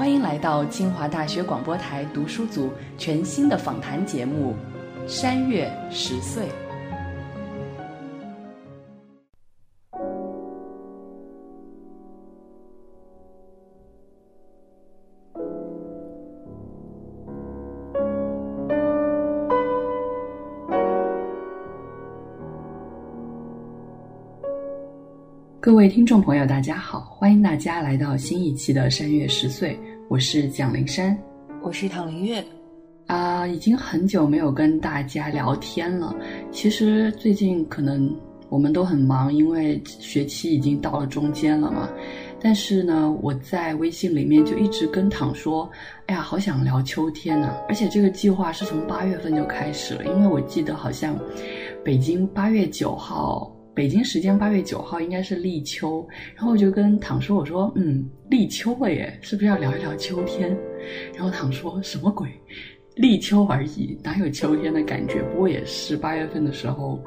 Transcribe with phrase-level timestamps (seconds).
[0.00, 4.54] 欢迎来到清华大学广播台读书组全新的访谈节目
[5.06, 6.44] 《山月十岁》。
[25.62, 29.76] 各位听众朋友，大家好，欢迎大家来到新一期的《山月十岁》，
[30.10, 31.16] 我是蒋灵山，
[31.62, 32.44] 我是唐灵月。
[33.06, 36.12] 啊，已经很久没有跟大家聊天了。
[36.50, 38.12] 其实最近可能
[38.48, 41.88] 我们都很忙，因为学期已经到了中间了嘛。
[42.40, 45.70] 但是呢，我在微信里面就一直跟唐说
[46.06, 51.16] ：“哎呀，好想聊秋天呐！”而且这个计划是从八月份就开始了，因为我记得好像
[51.84, 53.56] 北京八月九号。
[53.80, 60.54] 北京时间八月九号应该是立秋，然后我就跟唐说：“我说，嗯，立秋了耶，是不是要聊一聊秋天？”
[61.16, 62.28] 然后唐说：“什么鬼？
[62.96, 65.22] 立秋而已，哪有秋天的感觉？
[65.32, 67.02] 不过也是八月份的时候，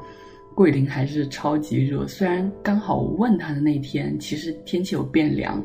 [0.52, 2.08] 桂林还是超级热。
[2.08, 5.64] 虽然刚好我问他的那天，其实天气有变凉，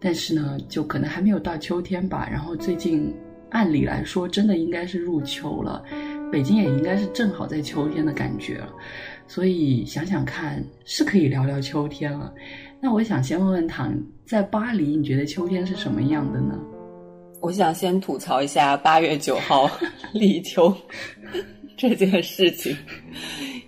[0.00, 2.28] 但是呢，就可能还没有到秋天吧。
[2.28, 3.14] 然后最近
[3.50, 5.84] 按理来说，真的应该是入秋了，
[6.32, 8.60] 北京也应该是正好在秋天的感觉。”
[9.28, 12.34] 所以想想看，是可以聊聊秋天了。
[12.80, 16.58] 那我想先问问唐，在巴黎，你觉得秋天是什么样的呢？
[17.40, 19.70] 我想先吐槽一下八月九号
[20.12, 20.74] 立秋
[21.76, 22.76] 这件事情，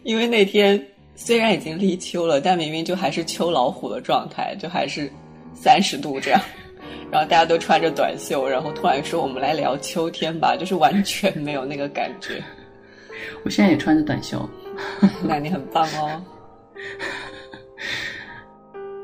[0.03, 0.83] 因为那天
[1.15, 5.09] 虽然已经立秋了，但明明就还是秋老虎的状态，就还是
[5.55, 6.41] 三十度这样。
[7.13, 12.43] 然后大家都穿着短袖，然后突然说我们来聊秋天吧，就是完全没有那个感觉。
[13.45, 14.49] 我现在也穿着短袖。
[15.23, 16.23] 那你很棒哦。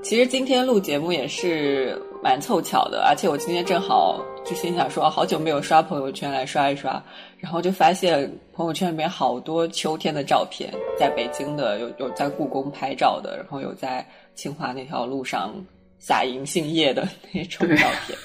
[0.03, 7.03] 其实今天录节目也是蛮凑巧的，而且我今天正好就心想说，好久没有刷朋友圈，来刷一刷，
[7.39, 14.07] 然后就发现朋友圈里面好多秋天的照片，在北京的有有在故宫拍照的，然后有在
[14.37, 15.53] 清华那条路上
[15.99, 18.17] 撒银杏叶的那种照片，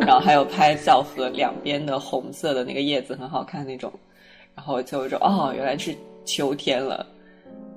[0.00, 3.92] 然后还有拍校河两边的红色的那个叶子很好看那种，
[4.56, 5.96] 然后就说哦，原来是。
[6.28, 7.06] 秋天了，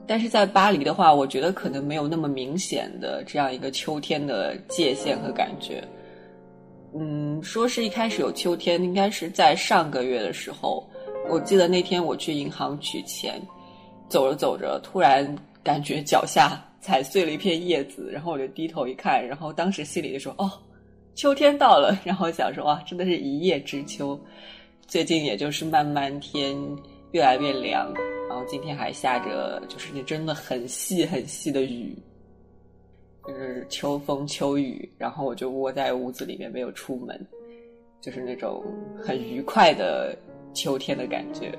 [0.06, 5.82] 但是在巴黎的话，我觉得可能没有那么明显的这样一个秋天的界限和感觉。
[6.94, 10.86] 嗯，说是一开始有秋天，应该是在上个月的时候。
[11.30, 13.42] 我记得那天我去银行取钱，
[14.10, 15.26] 走着走着，突然
[15.64, 20.52] 感觉脚下踩碎了一片叶子，然后我就低头一看，然后当时心里就说：“哦，
[21.16, 21.98] 秋天到了。
[22.04, 24.20] ”然后想说：“哇，真的是一叶知秋。”
[24.88, 26.54] 最近也就是慢慢天
[27.12, 27.94] 越来越凉。
[28.32, 31.94] 然后今天还下着，就是那真的很细很细的雨，
[33.28, 34.90] 就是秋风秋雨。
[34.98, 37.28] 然后我就窝在屋子里面没有出门，
[38.00, 38.64] 就是那种
[38.98, 40.18] 很愉快的
[40.54, 41.54] 秋天的感觉。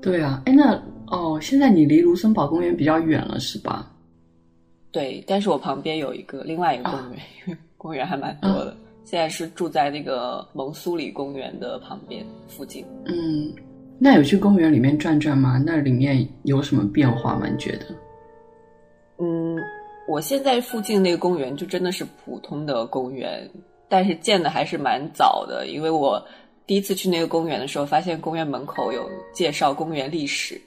[0.00, 3.92] 对啊，哎，那哦，现在你离卢森堡公园比较远了，是吧？
[4.92, 8.76] 对，但是我旁边有一个另外一个公园，因 为公园还蛮多的。
[9.04, 12.86] 现在是住在那个蒙苏里公园的旁边附近。
[13.06, 13.52] 嗯。
[13.98, 15.60] 那有去公园里面转转吗？
[15.64, 17.48] 那里面有什么变化吗？
[17.50, 17.86] 你觉得？
[19.18, 19.56] 嗯，
[20.06, 23.50] 我现在附近那个公园就真的是普通的公园，
[23.88, 25.66] 但是建的还是蛮早的。
[25.66, 26.24] 因为我
[26.64, 30.60] 第一次去那个公园的时候，发现公园门口有介绍公园历史，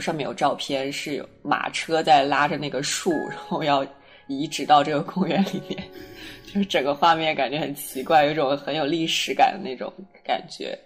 [0.00, 3.86] 上面有照片，是有马车在拉着那个树，然后要
[4.26, 5.80] 移植到这个公园里面，
[6.46, 9.92] 就是整个画面感觉很奇怪，有一种很有历史感的那种
[10.24, 10.76] 感觉。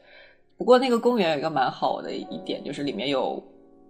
[0.59, 3.43] 不过那个公园有一个蛮好的一点，就是里面有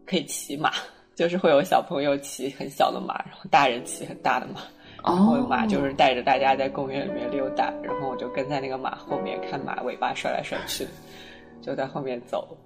[0.04, 0.72] 可以骑马，
[1.14, 4.62] 就是会有小朋友骑很小的马，然后大人骑很大的马，
[5.04, 10.84] 然后马就是带着大家在公园里面溜达，然后我就跟在那个马后面看马尾巴甩来甩去，
[11.62, 12.56] 就在后面走。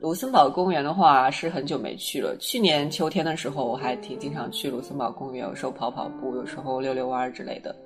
[0.00, 7.76] 卢森堡公园的话是很久没去了，去年秋天的时候我还挺经常去卢森堡公园，有时候跑跑步，有时候遛遛弯之类的，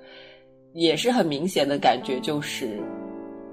[0.71, 2.81] 也是很明显的感觉就是。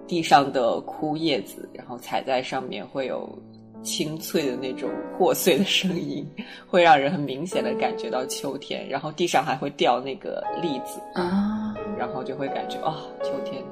[0.07, 3.39] 地上的枯叶子，然后踩在上面会有
[3.83, 6.27] 清脆的那种破碎的声音，
[6.67, 8.89] 会让人很明显的感觉到秋天。
[8.89, 13.63] 然后地上还会掉那个栗子啊，然后就会感觉啊，秋天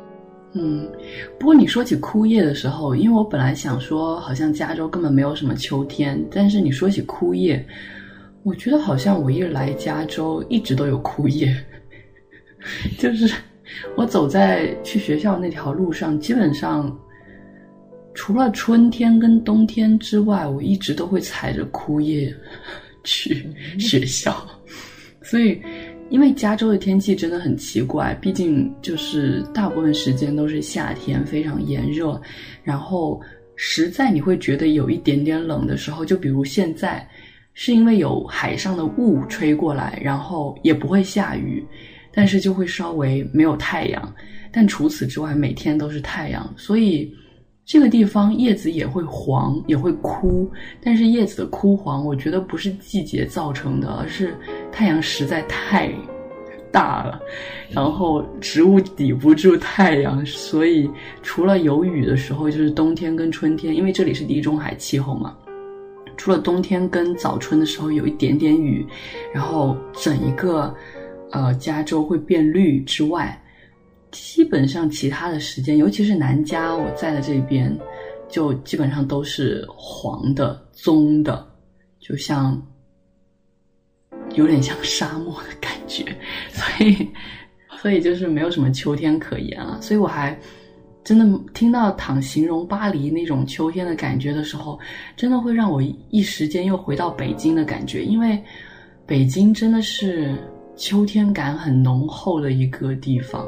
[0.53, 0.91] 嗯，
[1.39, 7.65] 不过你说起枯叶的时候，因为我本来想说，好像加州根本没有什么秋天，但是你说起枯叶，
[8.43, 11.55] 我觉得好像我一来加州一直都有枯叶，
[12.99, 13.33] 就是
[13.97, 16.99] 我走在去学校那条路上，基本上
[18.15, 22.35] 除了春天跟冬天之外，我一直都会踩着枯叶
[23.05, 23.47] 去
[23.79, 24.37] 学校，
[25.23, 25.61] 所以。
[26.11, 32.21] 因为加州的天气真的很奇怪，毕竟就是大部分时间都是夏天，非常炎热，
[32.65, 33.21] 然后
[33.55, 37.09] 实在你会觉得有一点点冷的时候，就比如现在，
[37.55, 41.65] 是因为有海上的雾吹过来，然后也不会下雨，
[42.13, 44.15] 但是就会稍微没有太阳，
[44.53, 47.13] 但除此之外每天都是太阳，所以
[47.65, 50.51] 这个地方叶子也会黄，也会枯，
[50.83, 54.35] 但是叶子的枯黄，我觉得不是季节造成的，而是。
[54.73, 55.93] 太阳实在太
[56.73, 57.21] 大了，
[57.71, 60.89] 然后植物抵不住太阳，所以
[61.23, 65.37] 除了有雨的时候，就是冬天跟春天，因为这里是地中海气候嘛。
[66.17, 68.87] 除了冬天跟早春的时候有一点点雨，
[69.33, 70.75] 然后整一个
[71.31, 73.41] 呃加州会变绿之外，
[74.11, 77.77] 基本上其他的时间，尤其是南加我在的这边，
[78.29, 81.47] 就基本上都是黄的、棕的，
[81.99, 82.61] 就像。
[84.37, 86.05] 有点像沙漠的感觉，
[86.55, 87.09] 所以，
[87.79, 89.81] 所以就是没有什么秋天可言了。
[89.83, 90.39] 所以我还
[91.03, 94.79] 真的听到躺形容巴黎那种秋天的感觉的时候，
[95.17, 98.41] 真的会让我一时间又回到北京的感觉，因为
[99.05, 100.33] 北京真的是
[100.81, 103.47] 秋天感很浓厚的一个地方。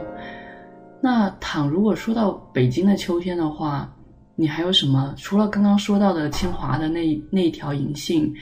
[1.00, 3.90] 那倘如果说到北京的秋天的话，
[4.37, 5.14] 你还有什么？
[5.17, 8.32] 除了刚刚说到的清华的那那条银杏？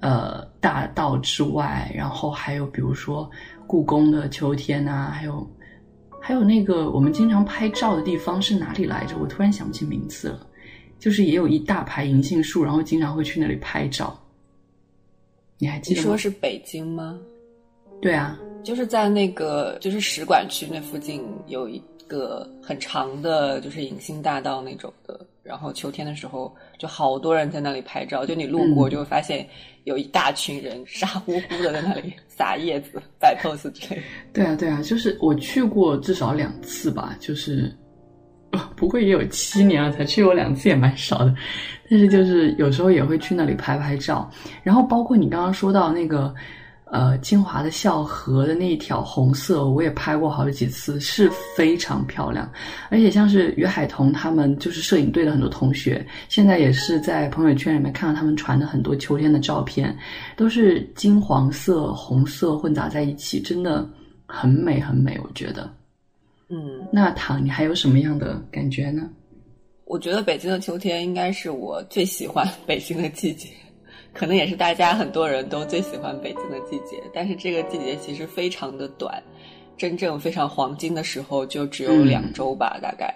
[0.00, 3.28] 呃，大道之外，然后还有比如说
[3.66, 5.50] 故宫的秋天啊，还有
[6.20, 9.16] 还有那个我们经常拍照的地方是哪里来着？
[9.18, 10.46] 我突然想不起名字了。
[10.98, 14.14] 就是也有一大排银杏树，然后经常会去那里拍照。
[15.56, 16.00] 你还记得？
[16.00, 17.18] 你说是北京吗？
[18.00, 25.18] 对啊，就是在那个就是使馆区那附近有一个很长的，就是银杏大道那种的。
[25.42, 28.26] 然后秋天的时候，就好多人在那里拍照。
[28.26, 29.46] 就你路过，就会发现
[29.84, 34.02] 有一大群人傻乎乎的在那里撒叶子、摆 pose 之类的。
[34.32, 37.72] 对啊，对啊，就是我去过至少两次吧，就是
[38.76, 41.32] 不过也有七年了，才去过两次，也蛮少的。
[41.88, 44.28] 但是就是有时候也会去那里拍拍照。
[44.64, 46.34] 然后包括你刚刚说到那个。
[46.88, 52.48] 呃，清华的校河的那一条红色，我也拍过好几次，是非常漂亮。
[52.90, 59.96] 而且像是于海彤他们，就是摄影队的很多同学，现在也是在朋友圈里面看到他们传的很多秋天的照片，
[60.36, 63.84] 都是金黄色、红色混杂在一起，真的
[64.24, 65.18] 很美很美。
[65.24, 65.68] 我觉得，
[66.48, 69.10] 嗯，那唐，你还有什么样的感觉呢？
[69.86, 73.48] 我觉得北京的秋天应该是我最喜欢 北京的季节。
[74.16, 79.22] 可能也是大家很多人都最喜欢北京的季节，但是这个季节其实非常的短，
[79.76, 83.14] 真正非常黄金的时候就只有两周吧，大概。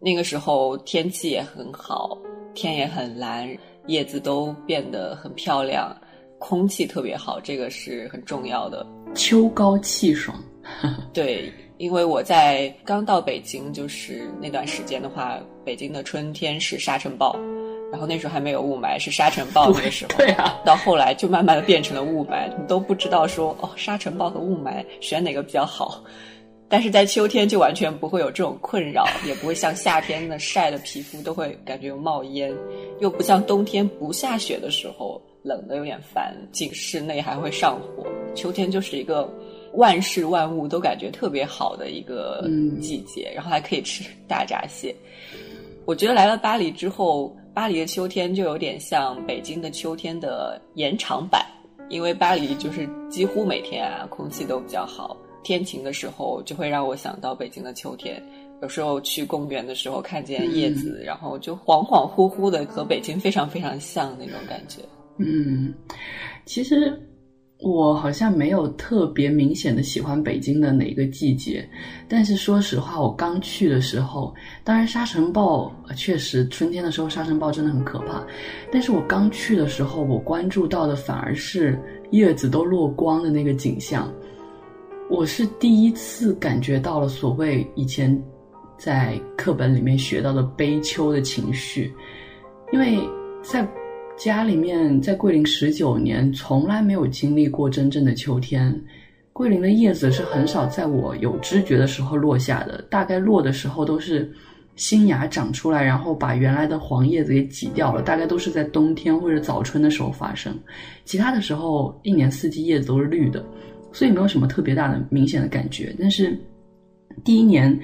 [0.00, 2.18] 那个时候天气也很好，
[2.54, 3.48] 天也很蓝，
[3.86, 5.96] 叶子都变得很漂亮，
[6.40, 8.84] 空气特别好，这个是很重要的。
[9.14, 10.36] 秋高气爽。
[11.14, 17.38] 对，因为我在刚到北京，就是那段时间的话，北京的春天是沙尘暴。
[17.90, 20.12] 然后那时候还没有雾霾，是沙尘暴那个时候。
[20.18, 26.02] 对啊，到后来就慢慢的变成了雾霾，你都不知道说哦，沙尘暴和雾霾选哪个比较好。
[26.68, 32.52] 但是在秋天就完全不会有这种困扰，也不会像夏天的晒的皮肤都会感觉有冒烟，
[32.98, 38.04] 又不像冬天不下雪的时候冷的有点烦，进室内还会上火。
[38.34, 39.32] 秋天就是一个
[39.74, 42.44] 万事万物都感觉特别好的一个
[42.80, 44.92] 季节，然后还可以吃 大闸蟹。
[45.84, 47.32] 我觉得来了巴黎之后。
[47.56, 51.42] 巴黎的秋天就有点像北京的秋天的延长版，
[51.88, 58.22] 因为巴黎就是几乎每天啊空气都比较好，天晴的时候就会让我想到北京的秋天。
[58.60, 64.82] 有时候去公园的时候看见叶子，然后就恍恍惚惚的和北京非常非常像那种感觉。
[65.16, 65.72] 嗯，
[66.44, 67.02] 其实。
[67.58, 71.66] 我好像没有特别明显的喜欢北京的哪个季节，
[72.06, 78.22] 但是说实话，我刚去的时候，当然沙尘暴确实春天的时候沙尘暴真的很可怕，
[78.70, 84.12] 但是我刚去的时候，我关注到的反而是叶子都落光的那个景象，
[85.08, 88.22] 我是第一次感觉到了所谓以前
[88.76, 91.90] 在课本里面学到的悲秋的情绪，
[92.70, 92.98] 因为
[93.42, 93.66] 在。
[94.16, 98.74] 家里面在桂林十九年，从来没有经历过真正的秋天。
[99.32, 104.32] 桂林的叶子是很少在我有知觉的时候落下的，大概落的时候都是
[104.74, 110.58] 新芽长出来，然后把原来的黄叶子给挤掉了，大概都是在冬天或者早春的时候发生。
[111.04, 113.44] 其他的时候，一年四季叶子都是绿的，
[113.92, 115.94] 所以没有什么特别大的明显的感觉。
[116.00, 116.36] 但是
[117.22, 117.78] 第一年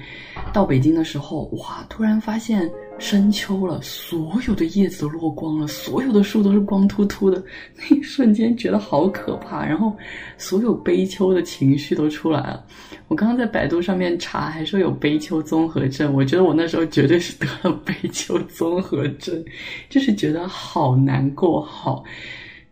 [0.51, 2.67] 到北京的时候，哇，突然发现。
[2.99, 7.43] 深秋了，所有的叶子都落光了，所有的树都是光秃秃的，
[7.75, 9.65] 那一瞬间觉得好可怕。
[9.65, 9.95] 然后，
[10.37, 12.65] 所有悲秋的情绪都出来了。
[13.09, 16.13] 我刚刚在百度上面查，还说有悲秋综合症。
[16.13, 19.43] 我觉得我那时候绝对是得了悲秋综合症，
[19.89, 22.03] 就是觉得好难过，好，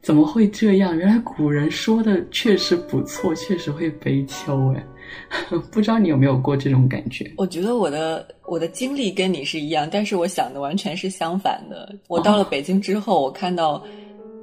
[0.02, 0.98] 怎么会这样？
[0.98, 4.84] 原来古人说的确实不错，确实会悲秋，哎。
[5.72, 7.32] 不知道你有没有过这种感觉？
[7.38, 11.96] 我觉得我的我的经历跟你是一样，但是我想的完全是相反的。
[12.08, 13.84] 我到了北京之后，我看到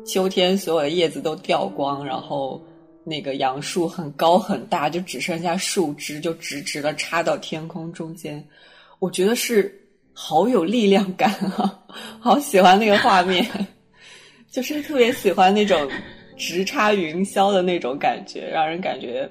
[0.06, 2.62] 秋天所有的叶子都掉光，然后
[3.04, 8.42] 那个杨树很高很大，就只剩下树枝，就直直的插到天空中间。
[8.98, 9.72] 我觉得是
[10.12, 11.78] 好有力量感啊，
[12.18, 13.46] 好喜欢那个画面，
[14.50, 15.88] 就是特别喜欢那种
[16.36, 19.30] 直插云霄的那种感觉，让人感觉。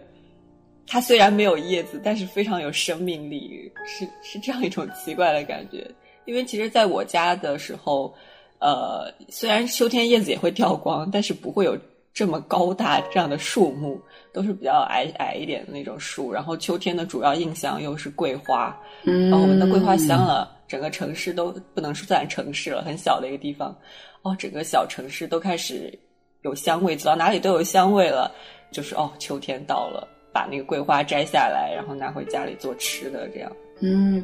[0.87, 5.85] 它虽然没有叶子，但是非常有生命力，是是这样一种奇怪的感觉。
[6.25, 8.13] 因为其实在我家的时候，
[8.59, 11.77] 呃，虽然秋天叶子也会掉光，但是不会有
[12.13, 14.01] 这么高大这样的树木，
[14.33, 16.31] 都是比较矮矮一点的那种树。
[16.31, 23.77] 然后秋天的主要印象又是桂花，嗯，我们的桂花香了，整个城市都不能说算城市了，很小的一个地方，
[24.21, 25.97] 哦，整个小城市都开始
[26.41, 28.31] 有香味，走到哪里都有香味了，
[28.71, 30.07] 就是哦，秋天到了。
[30.37, 33.51] 把那个桂花摘下来，然后拿回家里做吃的，这样。
[33.79, 34.23] 嗯，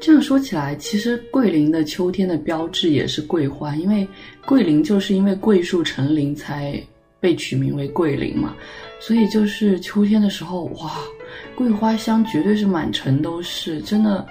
[0.00, 4.04] 这样说起来，其实桂林的秋天的标志也是桂花，因为
[4.44, 6.82] 桂林就是因为桂树成林才
[7.20, 8.56] 被取名为桂林嘛，
[8.98, 10.98] 所以就是秋天的时候，哇，
[11.54, 14.26] 桂花香绝对是满城都是，真的。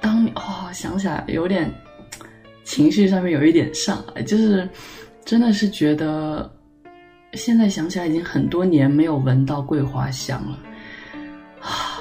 [0.00, 1.70] 当哦，想起来有点
[2.64, 4.66] 情绪上面有一点上来，就是
[5.26, 6.50] 真的是觉得。
[7.34, 10.58] 现在想起来，已经很多年没有闻到桂花香了
[11.60, 11.98] 啊！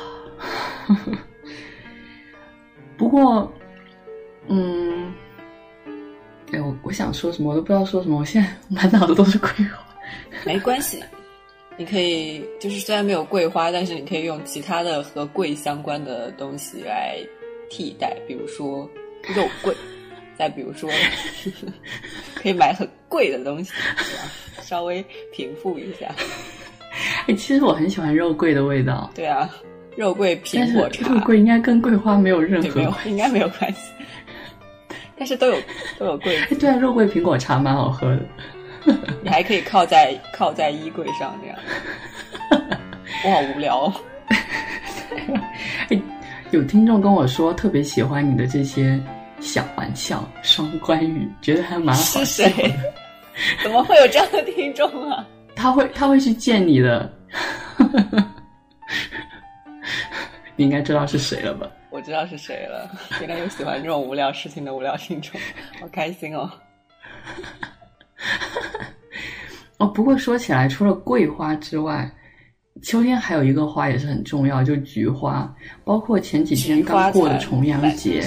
[2.98, 3.52] 不过，
[4.48, 5.12] 嗯，
[6.52, 8.20] 哎，我我想说什么，我都不知道说什么。
[8.20, 9.84] 我现在满脑子都是桂花。
[10.46, 11.02] 没关系，
[11.78, 17.18] 你可以就是虽然没有桂花，但是你可以用其他的和桂相关的东西来
[17.70, 18.90] 替代，比如说
[19.34, 19.74] 肉桂，
[20.38, 20.90] 再比如说
[22.42, 23.72] 可以买很贵的东西。
[24.62, 26.08] 稍微平复一下。
[27.28, 29.12] 哎，其实我很喜欢肉桂的味道。
[29.14, 29.50] 对啊，
[29.96, 31.14] 肉桂苹果茶。
[31.14, 33.92] 肉桂应该跟桂花没有任何，应该没有关系。
[35.18, 35.58] 但是都有
[36.00, 36.40] 都有桂。
[36.60, 38.22] 对啊，肉桂苹果茶蛮好喝的。
[39.22, 41.60] 你还可以靠在靠在衣柜上这样。
[43.24, 43.94] 我好无聊。
[46.50, 49.00] 有听众跟我说，特别喜欢你的这些
[49.42, 52.52] 小玩笑、双关语，觉得还蛮好笑的。
[53.64, 55.26] 怎么会有这样的听众啊？
[55.56, 57.12] 他会他会去见你的，
[60.56, 61.70] 你应该知道是谁了吧？
[61.90, 65.40] 我知道是谁了，原来有喜欢这种无聊事情的无聊听众，
[65.80, 66.50] 好开心哦！
[69.78, 72.10] 哦，不过说起来，除了桂花之外，
[72.82, 75.54] 秋天还有一个花也是很重要，就菊花。
[75.84, 78.24] 包括前几天刚过的重阳节，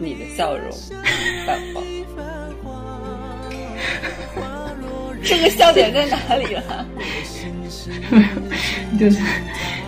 [0.00, 0.68] 你的笑容。
[5.22, 6.86] 这个笑点在哪里了？
[8.98, 9.20] 就是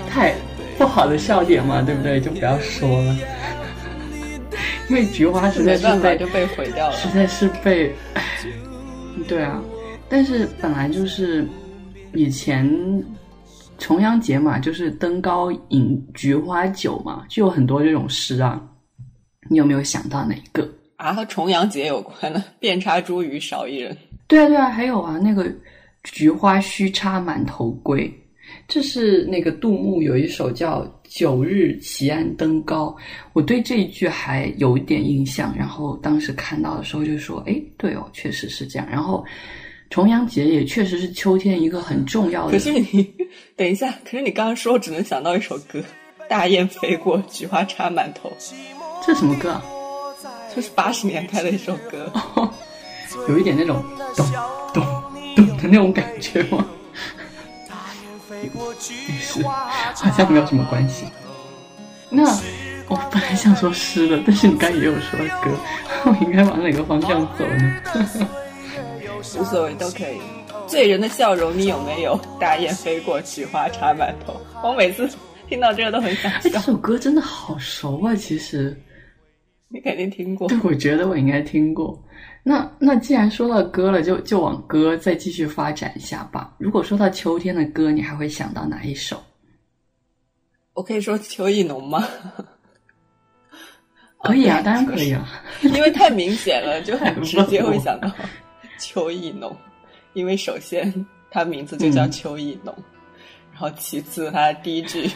[0.08, 0.34] 太
[0.76, 2.20] 不好的笑点嘛，对不对？
[2.20, 3.16] 就不要说了。
[4.88, 7.92] 因为菊花实在是被就被毁掉了，实在是被。
[9.26, 9.62] 对啊，
[10.08, 11.46] 但是本来就是
[12.12, 12.70] 以前
[13.78, 18.60] 重阳节嘛，就是登高饮菊花酒嘛，就有很多这种诗啊。
[19.52, 20.66] 你有没有想到哪一个
[20.96, 21.12] 啊？
[21.12, 22.42] 和重阳节有关的？
[22.58, 23.94] 遍插茱萸少一人。
[24.26, 25.52] 对啊，对啊，还有啊，那个
[26.04, 28.10] “菊花须插满头归”，
[28.66, 32.86] 这是那个杜牧有一首叫《九日齐安登高》，
[33.34, 35.54] 我对这一句还有一点印象。
[35.58, 39.22] 然后当时看到的时候就说：“哎，对哦，确实是这样。”然后
[39.90, 42.52] 重阳节也确实是秋天一个很重要的。
[42.52, 43.14] 可是你
[43.54, 45.78] 等一下，可是你刚刚说，我只能想到一首歌，
[46.26, 48.32] 《大雁飞过，菊花插满头》。
[49.04, 49.62] 这什么歌啊？
[50.54, 52.12] 就是八十年代的一首歌。
[53.28, 53.84] 有一点那种
[54.16, 54.26] 咚
[54.72, 54.84] 咚
[55.36, 56.64] 咚的那种感觉吗？
[58.30, 58.48] 没
[59.20, 61.04] 事，好像没有什么关系。
[62.08, 62.24] 那
[62.88, 65.50] 我本来想说诗的，但是你刚也有说歌，
[66.04, 67.80] 我应该往哪个方向走呢？
[69.38, 70.20] 无所谓，都可以。
[70.66, 72.18] 醉人的笑容你有没有？
[72.40, 74.40] 大雁飞过，菊花插满头。
[74.62, 75.08] 我每次
[75.48, 76.50] 听到这个都很想笑。
[76.50, 78.16] 这首歌真的好熟啊！
[78.16, 78.76] 其实
[79.72, 80.48] 你肯定听过。
[80.48, 81.98] 对，我觉得我应该听过。
[82.42, 86.54] 那那既然说到歌了，就就往歌再继续发展一下吧。
[86.58, 89.22] 如果说到秋天的歌，你还会想到哪一首？
[90.74, 92.06] 我可以说秋意浓吗？
[94.22, 95.26] 可以啊，当然可以啊，
[95.62, 98.10] 因为太明显了，就很直接 会想到
[98.78, 99.54] 秋意浓。
[100.14, 100.92] 因为首先
[101.30, 102.74] 它名字就叫秋意浓，
[103.52, 105.08] 然后其次他第一句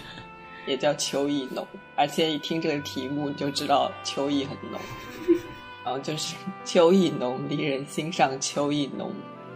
[0.66, 4.80] 也叫秋意浓，而且一听这个题目就知道秋意很浓。
[5.85, 9.12] 然后就是秋意浓，离人心上秋意浓，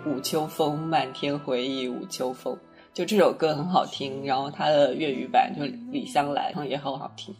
[0.06, 2.56] 舞秋风，漫天回忆舞秋风。
[2.94, 7.34] 就这首歌很好听，然后它的粤语版就李香兰也很好听。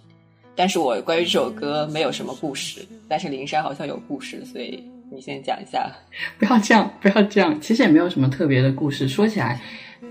[0.57, 5.91] 但是我关于这首歌没有什么故事，但是灵珊好像有故事，所以你先讲一下。
[6.39, 9.09] 不要这样，不要这样，其实也没有什么特别的故事。
[9.09, 9.61] 说起来，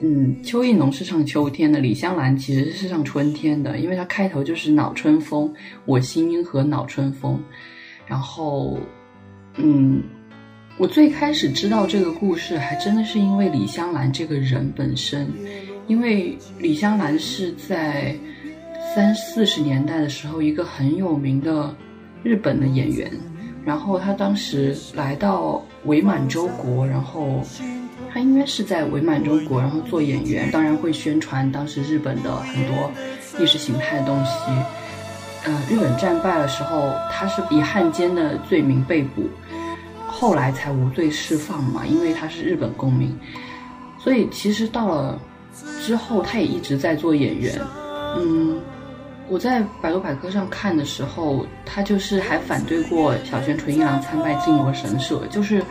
[0.01, 5.53] 嗯，邱意浓是唱秋天的，李香兰其实是唱春天的，因为它开头就是恼春风，
[5.85, 7.37] 我心因何恼春风。
[8.07, 8.79] 然后，
[9.57, 10.01] 嗯，
[10.77, 15.27] 我最开始知道这个故事，还真的是因为李香兰这个人本身。
[15.87, 18.15] 因为李香兰是在
[18.95, 21.75] 三四十年代的时候，一个很有名的
[22.23, 23.11] 日本的演员。
[23.65, 27.41] 然后她当时来到伪满洲国，然后
[28.13, 32.91] 他应该是在伪满洲国，然后做演员，当然会宣传当时日本的很多
[33.39, 34.31] 意识形态的东西。
[35.45, 39.29] 呃，日本战败的时候，他是以汉奸的罪名被捕，
[40.05, 43.17] 后来才无罪释放嘛，因为他是日本公民。
[43.97, 45.19] 所以其实到了
[45.81, 47.57] 之后，他也一直在做演员。
[48.17, 48.59] 嗯，
[49.29, 55.63] 我在百度百科上看的时候，他就是还反对过小泉纯一郎参拜靖国神社，就是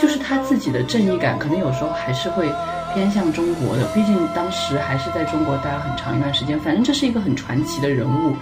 [0.00, 2.50] 就是他自己的正义感，可能有时候还是会
[2.92, 6.58] 偏向中国的，毕竟当时还是在中国待了很长一段时间。
[6.60, 8.34] 反正这是一个很传奇的人物。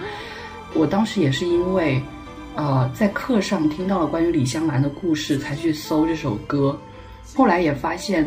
[0.73, 2.01] 我当时也是因为，
[2.55, 6.77] 呃，在课上听到了关于李香兰的故事，才去搜这首歌。
[7.35, 8.25] 后来也发现，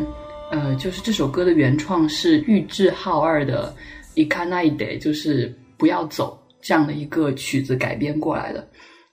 [0.51, 3.75] 呃，就是这首歌的原创是玉置浩二的
[4.27, 8.67] 《Ikanai Day》，就是不要走这样的一个曲子改编过来的。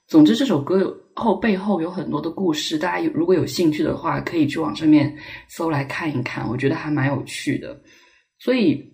[0.07, 5.15] 总之，这首歌后背后有很多的故事，大家如果有兴趣的话，可以去网上面
[5.47, 7.79] 搜来看一看，我觉得还蛮有趣的。
[8.39, 8.91] 所以。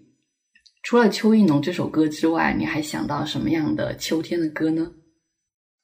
[0.82, 4.90] 除了邱意浓这首歌之外，你还想到什么样的秋天的歌呢？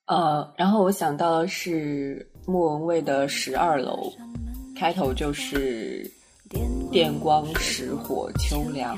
[0.07, 4.09] 呃，然后我想到的是莫文蔚的《十二楼》，
[4.79, 6.09] 开头就是
[6.89, 8.97] “电光石火秋凉，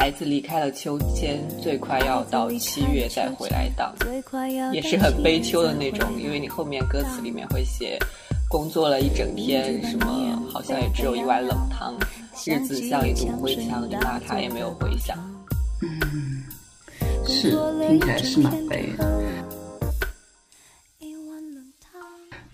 [0.00, 3.94] 孩子离开了秋千，最快要到七月再回来荡”，
[4.72, 7.98] 也是很悲秋的那种，因为你后面歌词里面会写
[8.48, 11.94] 工作了一整天，什么好像也只有一碗冷汤。
[12.46, 15.18] 日子像一堵灰墙，你骂他也没有回响。
[15.82, 16.44] 嗯，
[17.26, 17.50] 是
[17.86, 19.06] 听起来是蛮悲的。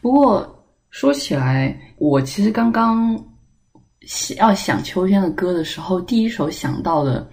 [0.00, 3.16] 不过说起来，我其实刚刚
[4.36, 7.28] 要想秋天的歌的时候，第一首想到的。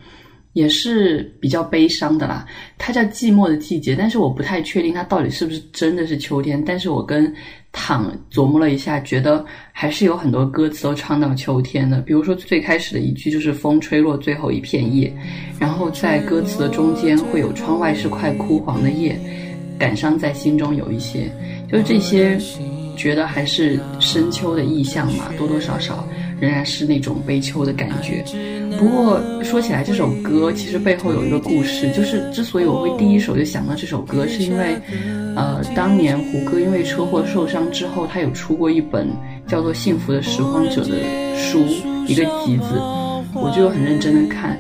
[0.54, 2.46] 也是比较悲伤的啦，
[2.78, 6.64] 它叫《寂寞的季节》，但是我不太确定它到底是不是真的是秋天。
[6.64, 7.34] 但是我跟
[7.72, 12.00] 躺琢磨了一下，觉得还是有很多歌词都唱到秋天的。
[12.02, 15.12] 比如说最开始的一句就是“风吹落最后一片叶”，
[15.60, 19.20] 然后在歌词的中间会有“窗外是块枯黄的叶”，
[19.80, 21.32] 感伤在心中有一些，
[21.68, 22.38] 就是这些，
[22.96, 26.08] 觉得还是深秋的意象嘛，多多少少。
[26.40, 28.22] 仍然是那种悲秋的感觉。
[28.78, 34.76] 不过说起来，这首歌其实背后有一个故事，就是之所以我会第一首就想到这首歌，是因为，
[35.38, 39.08] 呃，当年胡歌因为车祸受伤之后，他有出过一本
[39.48, 40.98] 叫做《幸福的拾荒者》的
[41.38, 41.60] 书，
[42.08, 42.76] 一个集子，
[43.34, 44.60] 我就很认真的看。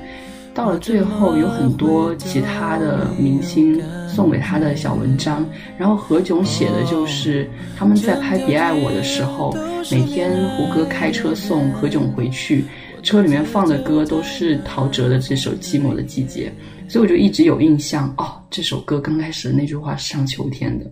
[0.53, 5.43] 到了最后，有很多其他的明星送给他的小文章，
[5.77, 9.51] 然后何炅写的就是他们在拍《别爱我》的时候，
[9.91, 12.65] 每天胡歌开车送何炅回去，
[13.01, 16.53] 车里面放的歌都是陶喆的这首《寂寞的季节》，
[16.91, 20.85] 所以我就一直有印象哦，这首歌刚开始的那句话是唱秋天的，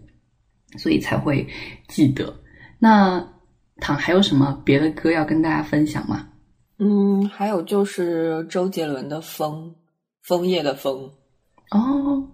[0.80, 1.47] 所以才会
[1.88, 2.34] 记得。
[2.80, 3.24] 那
[3.78, 6.26] 唐还有什么别的歌要跟大家分享吗？
[6.83, 9.69] 嗯，还有就是周杰伦的《枫》，
[10.23, 11.11] 枫叶的枫。
[11.69, 12.27] 哦，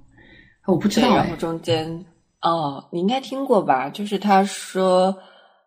[0.66, 1.18] 我不知道。
[1.18, 2.06] 然后中间，
[2.42, 3.90] 哦，你应该听过吧？
[3.90, 5.14] 就是他说，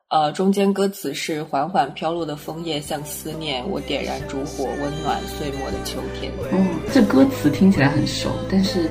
[0.09, 8.91] 呃，中间歌词是“缓缓飘落的枫叶像思念，我点燃烛火，温暖岁末的秋天。”哦，这歌词听起来很熟，但是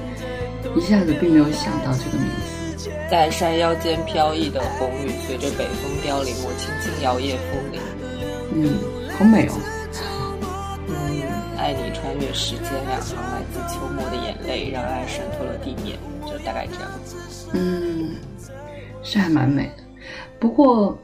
[0.78, 2.28] 一下子并没有想到这个名
[2.78, 2.92] 字。
[3.10, 7.82] 在山腰间飘逸的红雨，随着北风凋零，我轻轻摇曳风铃。
[8.54, 8.78] 嗯。
[9.18, 9.79] 好美哦。
[10.90, 16.92] 嗯，爱你穿越时间，两行来自秋末的眼泪，让爱渗透了地面，就大概这样。
[17.54, 18.16] 嗯，
[19.04, 19.84] 是还蛮美的。
[20.40, 20.98] 不过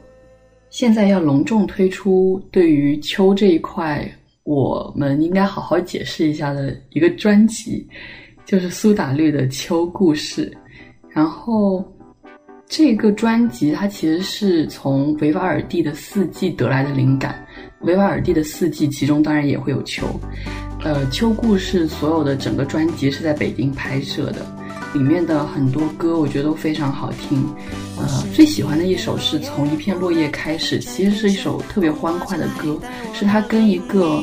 [0.70, 4.10] 现在要隆重推出对于秋这一块，
[4.42, 7.86] 我们应该好好解释一下的一个专辑，
[8.44, 10.50] 就是苏打绿的《秋故事》。
[11.10, 11.84] 然后
[12.66, 17.45] 这个专辑它其实是从维瓦尔第的《四季》得来的灵感。
[17.80, 20.06] 维瓦尔第的《四季》其中当然也会有秋。
[20.84, 24.46] 呃，《秋故事》所有的整个专辑是在北京拍摄的。
[24.94, 27.44] 里面的很多歌我觉得都非常好听，
[27.98, 32.80] 呃，最喜欢的一首是从一片落叶开始，其实是一首特别欢快的歌，
[33.12, 34.22] 是他跟一个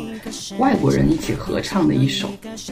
[0.58, 2.28] 外国人一起合唱的一首。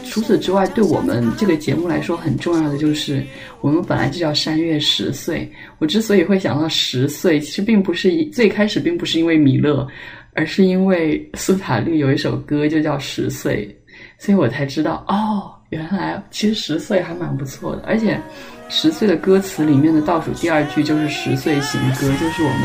[0.06, 3.24] 除此之外，对我们这个节目来说很重要的就是，
[3.60, 5.52] 我们本来就叫山月十岁。
[5.78, 9.88] 我之所以会想到十岁，其实并不是一最开始并不是因为米勒，
[10.34, 13.76] 而是因为苏打绿有一首歌就叫十岁，
[14.17, 15.52] 所以我才知道哦。
[15.70, 18.20] 原来其实十岁还蛮不错的，而且
[18.67, 22.62] 十岁的歌词里面的倒数第二句就是十岁行歌，就是我们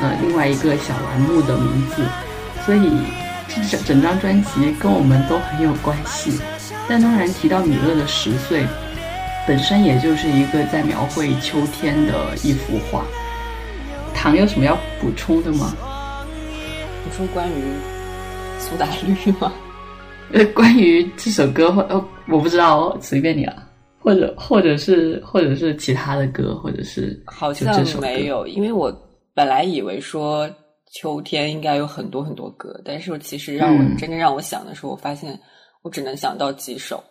[0.00, 2.02] 呃另外一个小栏目的名字，
[2.64, 2.92] 所以
[3.48, 6.40] 这整整张专辑跟我们都很有关系。
[6.88, 8.64] 但当然提到米勒的十岁，
[9.48, 13.04] 本身也就是一个在描绘秋天的一幅画。
[14.14, 15.76] 唐有什么要补充的吗？
[17.08, 17.62] 补充关于
[18.58, 19.50] 苏打绿吗？
[20.30, 23.66] 呃， 关于这首歌，或呃，我不知道，随便你了，
[23.98, 28.92] 或者或者是或者是其他的歌，或者是好像没有，因为我
[29.32, 30.46] 本来以为说
[30.92, 35.38] 秋天应该有很多很多歌，但是其实让我真正让我想的时候，我发现
[35.80, 37.02] 我只能想到几首，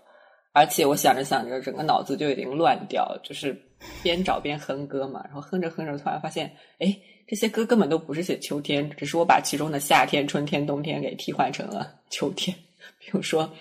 [0.53, 3.59] 而且我想着想着，整个脑子就已经乱掉，就是
[4.03, 6.95] 边找边哼歌嘛，然后哼着哼着，突然发现，哎，
[7.27, 12.55] 这些歌根本都不是写秋天，只是我把其中的夏天、春天、冬天给替换成了秋天。
[12.99, 13.51] 比如说，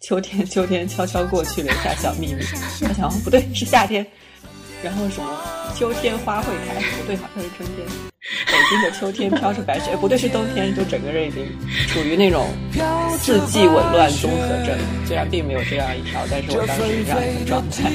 [0.00, 2.42] 秋天，秋天悄悄过去，留下小秘密。
[2.80, 4.04] 他想，不对，是夏天。
[4.82, 5.40] 然后什么，
[5.76, 7.86] 秋天花会开，不对，好像是春天。
[8.46, 10.74] 北京的秋天飘着白雪，不对，是冬天。
[10.74, 11.46] 就整个人已经
[11.86, 12.48] 处于那种
[13.18, 14.76] 四季紊乱综合症。
[15.06, 17.88] 虽然并没有这样一条，但是我当时是这样一个状态。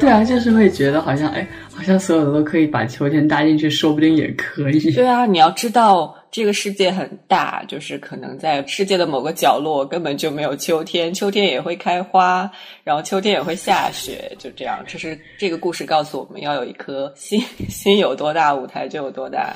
[0.00, 4.90] 对啊，就是会觉得好像，哎，好像所有的都可以把秋天搭进去，说不定也可以。
[4.92, 6.16] 对啊，你要知道。
[6.32, 12.50] 这个世界很大，就是可能在世界的某个角落根本就没有秋天，秋天也会开花，
[12.82, 14.82] 然后秋天也会下雪，就这样。
[14.86, 19.54] 这是这个故事告诉我们要有一颗心，心有多大，舞台就有多大。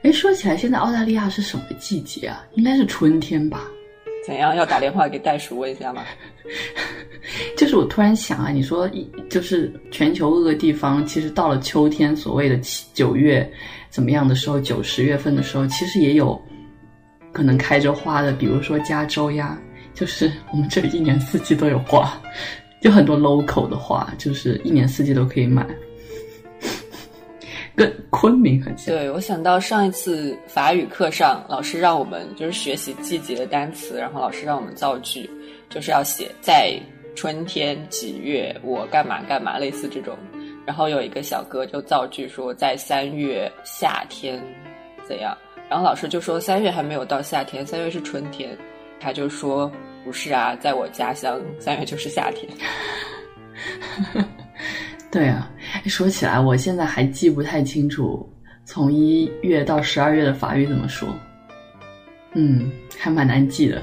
[0.00, 2.42] 哎，说起来，现在澳大利亚是什么季节啊？
[2.54, 3.68] 应该是春天吧？
[4.26, 4.56] 怎样？
[4.56, 6.04] 要打电话给袋鼠问一下吗？
[7.56, 8.88] 就是我突然想啊，你说，
[9.30, 13.50] 就是全球各个地方，其实到了秋天，所谓的七九月。
[13.90, 16.36] 怎么样的时候，九十月份的时候，其实也有
[17.32, 19.56] 可能开着花的，比如说加州呀，
[19.94, 22.20] 就是 我们这里一年四季都有花，
[22.82, 25.64] 就很多 local 的花，就是一年四季都可以买，
[27.76, 28.94] 跟昆明很像。
[28.94, 35.28] 对，我想到上一次法语课上，老师让我们就是学习季节的单词，然后老师让我们造句，
[35.68, 36.78] 就是要写在
[37.16, 40.16] 春天几月，我干嘛干嘛，类似这种。
[40.66, 44.42] 然后有一个小哥就造句说，在三月夏天
[45.06, 45.36] 怎样？
[45.68, 48.56] 然后老师就说三月还没有到夏天，三月是春天。
[49.00, 49.70] 他就说
[50.02, 52.50] 不是啊，在我家乡三月就是夏天。
[55.10, 55.50] 对啊，
[55.88, 58.28] 说起来我现在还记不太清楚
[58.64, 61.08] 从一月到十二月的法语怎么说。
[62.32, 63.82] 嗯，还蛮难记的。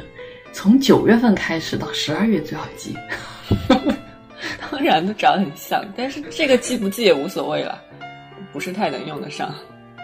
[0.52, 2.96] 从九月份开始到十二月最好记。
[4.72, 7.82] 当然都长得很像，但是这个记不记也无所谓了，
[8.52, 9.54] 不是太能用得上，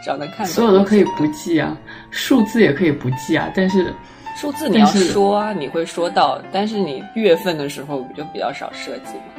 [0.04, 0.46] 只要能看。
[0.46, 1.76] 所有都可以不记啊，
[2.12, 3.94] 数字也可以不记啊，但是
[4.36, 9.37] 数字你要说啊，你会说到，但是你月份的时候就比较少涉及嘛。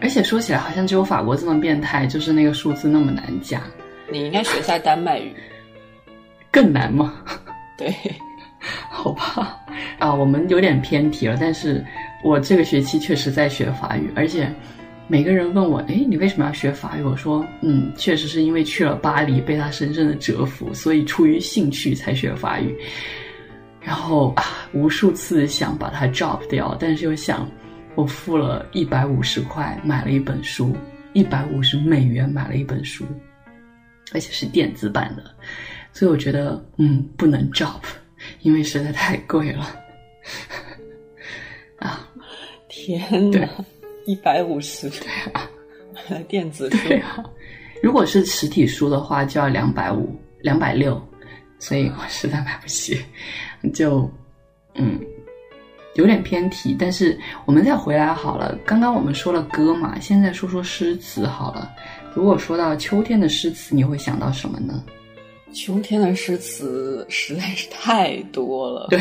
[0.00, 3.62] 而且说起来，好像只有法国这么变态，就是那个数字那么难加。
[4.10, 5.34] 你应该学下丹麦语，
[6.50, 7.14] 更难吗？
[7.78, 7.94] 对，
[8.90, 9.56] 好吧，
[9.98, 11.84] 啊，我们有点偏题了，但是。
[12.22, 14.54] 我这个学期确实在学法语，而且
[15.06, 17.02] 每个人问我，哎，你为什么要学法语？
[17.02, 22.76] 我说，嗯，确实是因为去了巴黎，被他深深的折服，所以出于兴趣才学法语。
[23.80, 27.50] 然后啊，无数次想把它 drop 掉，但是又想，
[28.00, 30.74] 我付了一百五十块买了一本书，
[31.12, 33.04] 一百五十美元买了一本书，
[34.14, 35.22] 而且是电子版的，
[35.92, 37.82] 所以我觉得，嗯，不能 drop，
[38.40, 39.76] 因为实在太贵了。
[41.78, 42.08] 啊。
[42.72, 43.46] 天哪，
[44.06, 45.46] 一百五十对啊，
[45.92, 47.22] 买了电子书对啊，
[47.82, 50.98] 如果是实体书的话就要两百五、两百六，
[51.58, 52.98] 所以我实在买不起，
[53.74, 54.10] 就
[54.76, 54.98] 嗯
[55.94, 56.76] 有点偏题。
[56.78, 61.70] 但是我们再回来好了，刚刚我们说了歌嘛，现在说说诗词好了。
[62.14, 64.82] 如果说到秋天的诗词，你会想到什么呢？
[65.52, 68.86] 秋天的诗词实在是太多了。
[68.88, 69.00] 对，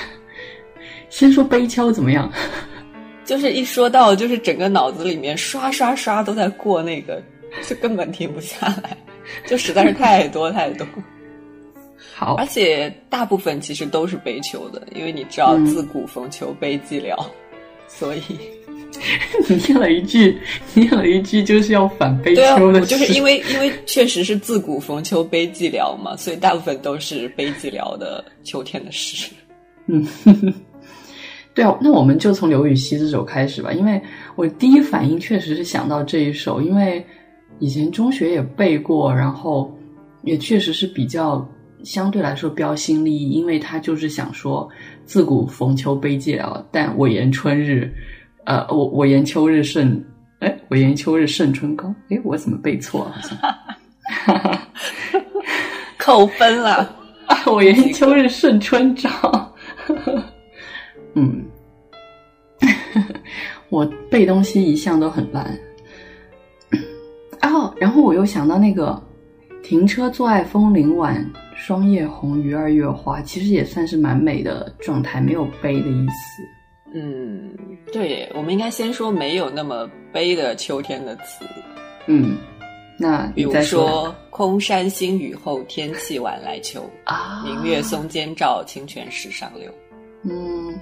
[1.08, 2.30] 先说悲秋怎么样？
[3.24, 7.22] 就是一说到，就是整个脑子里面刷刷刷都在过那个，
[7.66, 8.96] 就根本停不下来，
[9.46, 10.86] 就实在是太多太多。
[12.20, 17.16] 好，而且大部分其实都是悲秋的，因为你知道“自古逢秋悲寂寥”，
[17.88, 18.20] 所以
[19.48, 20.38] 你念了一句，
[20.74, 29.32] 念了一句就是要反悲秋的，就是因为因为确实是“自古逢秋悲寂寥”嘛，所以大部分都是悲寂寥的秋天的诗。
[29.86, 30.06] 嗯。
[31.54, 33.98] 对啊，那我们就从刘禹锡这首开始吧，因为
[34.36, 37.02] 我第一反应确实是想到这一首，因为
[37.60, 39.74] 以前中学也背过，然后
[40.22, 41.48] 也确实是比较
[41.84, 44.68] 相对来说标新立异，因为他就是想说
[45.04, 47.92] “自古逢秋悲寂寥”，但我言春日，
[48.44, 50.02] 呃，我我言秋日胜，
[50.40, 53.12] 哎，我言秋日胜春高，哎，我怎么背错了？
[53.12, 53.20] 好
[54.32, 54.58] 像，
[55.98, 56.96] 扣分了，
[57.46, 59.54] 我言秋日胜春朝。
[61.14, 61.44] 嗯，
[63.68, 65.58] 我背东西一向都很烂。
[67.42, 69.00] 哦，然后我又想到那个
[69.62, 71.24] “停车坐爱枫林晚，
[71.60, 76.42] 霜叶红于二月花”，其实也算是蛮美的状态，没有悲的意思。
[76.94, 77.54] 嗯，
[77.92, 81.44] 对，我们应该先说没有那么悲的秋天的词。
[82.06, 82.38] 嗯，
[82.98, 89.70] 那比如说“空山新雨后，天气晚来秋”，啊，“明月松间照，清泉石上流”。
[90.24, 90.74] 嗯。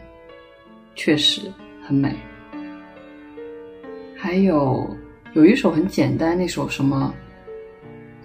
[0.94, 1.42] 确实
[1.86, 2.12] 很美，
[4.16, 4.84] 还有
[5.34, 7.14] 有一首很简单，那首什么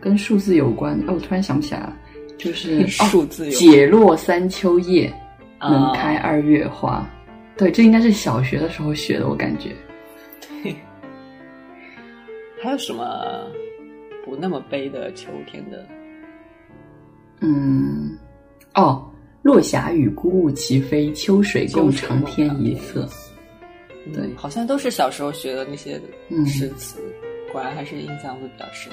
[0.02, 1.00] 跟数字有关？
[1.08, 1.96] 哦，我突然想不起来了，
[2.38, 3.50] 就是数字。
[3.52, 5.14] 解落三秋叶，
[5.62, 7.08] 能开二月花。
[7.58, 9.70] 对，这应该是小学的时候学的，我感觉。
[10.42, 10.76] 对。
[12.62, 13.48] 还有什么
[14.26, 15.88] 不那么悲的秋天的？
[17.42, 18.18] 嗯，
[18.76, 19.10] 哦。
[19.44, 23.06] 落霞与孤鹜齐飞，秋水共长天一色。
[24.14, 26.00] 对，好像都是小时候学的那些
[26.46, 26.98] 诗词，
[27.52, 28.90] 果然还是印象会比较深。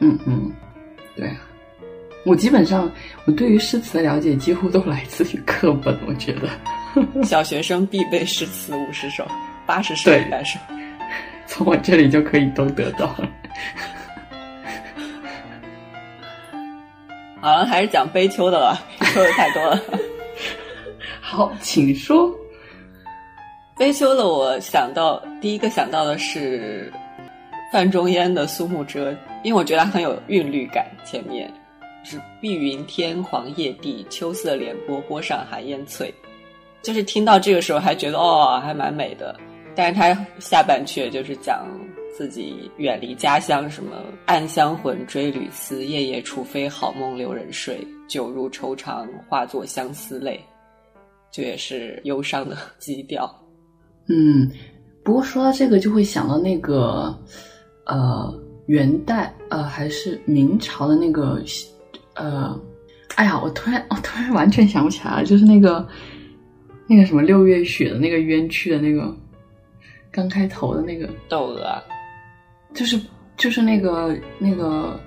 [0.00, 0.50] 嗯嗯，
[1.14, 1.48] 对啊，
[2.26, 2.90] 我基本上
[3.24, 6.48] 我对于诗词的了解几乎都来自于课本，我觉得。
[7.22, 9.24] 小学生必备诗词五十首，
[9.64, 10.58] 八十首、一百首，
[11.46, 13.28] 从我这里就可以都得到了。
[17.40, 19.80] 好了还是讲悲秋的了，说的太多了。
[21.22, 22.28] 好，请说。
[23.78, 26.92] 悲秋的，我想到第一个想到的是
[27.72, 29.12] 范仲淹的《苏幕遮》，
[29.44, 30.84] 因为我觉得它很有韵律感。
[31.04, 31.48] 前面
[32.06, 36.14] 是“碧云天，黄叶地，秋色连波，波上寒烟翠”，
[36.80, 39.38] 就是听到这个时候还觉得哦，还蛮美的。
[39.74, 41.68] 但是它下半阙就是讲。
[42.16, 50.40] 自己远离家乡，什么暗香魂追旅思，夜夜除非好梦留人睡，酒入愁肠化作相思泪，
[51.30, 53.30] 这也是忧伤的 基调。
[54.08, 54.50] 嗯，
[55.04, 57.14] 不过说到这个，就会想到那个
[57.84, 58.34] 呃
[58.66, 61.42] 元代呃还是明朝的那个
[62.16, 62.60] 呃，
[63.14, 65.86] 哎呀，我突然我突然完全想不起来了，就是那个
[66.86, 69.14] 那个什么六月雪的那个冤屈的那个
[70.10, 71.82] 刚开头的那个窦娥。
[72.74, 73.00] 就是
[73.38, 75.00] 就是那个那个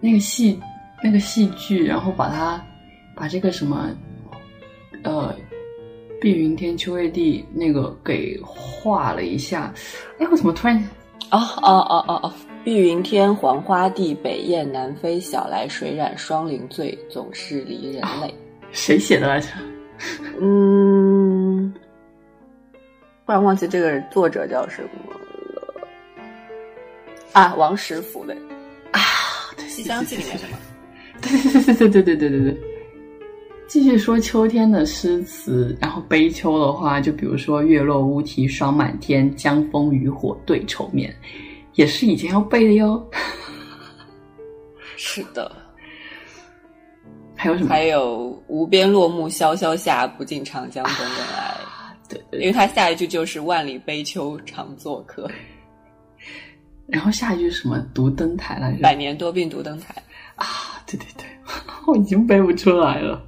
[0.00, 0.58] 那个戏
[1.02, 2.64] 那个戏剧，然后把它
[3.14, 3.90] 把这个什么
[5.02, 5.34] 呃
[6.22, 9.74] “碧云天，秋叶地”那个给画了一下。
[10.18, 10.78] 哎，我怎么突然
[11.30, 12.34] 哦哦哦哦哦
[12.64, 18.34] ！“碧云天，黄花地，北雁南飞，晓来水染霜林醉，总是离人泪。”
[18.72, 19.48] 谁写的来着？
[20.40, 21.72] 嗯，
[23.26, 25.20] 忽然忘记这个作者叫什么了。
[27.32, 28.34] 啊，王实甫的
[28.92, 29.00] 啊，
[29.68, 30.58] 《西厢记》里面的吗？
[31.20, 32.60] 对对对对对对对对对。
[33.68, 41.14] 继续说秋天的诗词，然后悲秋的话，就比如说“月落乌啼霜满天，江枫渔火对愁眠”，
[41.74, 43.10] 也是以前要背的哟。
[44.96, 45.50] 是的。
[47.36, 47.68] 还有什么？
[47.68, 51.54] 还有“无边落木萧萧下，不尽长江滚滚来”。
[52.08, 55.30] 对，因为他下一句就是“万里悲秋常作客”。
[56.86, 58.78] 然后下一句什么“独登台”来着？
[58.80, 59.94] 百年多病独登台
[60.36, 60.46] 啊！
[60.86, 61.26] 对对对，
[61.86, 63.22] 我已经背不出来了。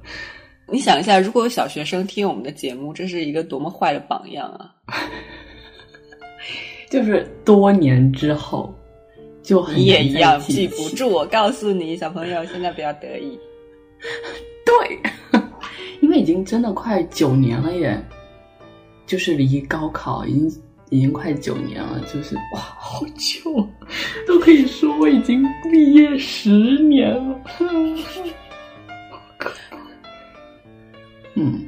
[0.69, 4.73] 你想一下，如果有小学生听我们的节目，这是一个多么坏的榜样啊！
[6.89, 8.73] 就是多年之后，
[9.43, 11.09] 就很你也一样记记不住。
[11.09, 13.37] 我告诉你，小朋友，现在不要得意。
[14.65, 14.99] 对，
[16.01, 18.01] 因为已经真的快九年了耶，
[19.05, 23.67] 就是离高考已经已经快九年了，就是哇，好久，
[24.27, 26.49] 都可以说我已经毕业十
[26.83, 29.77] 年了，好可怕。
[31.35, 31.65] 嗯，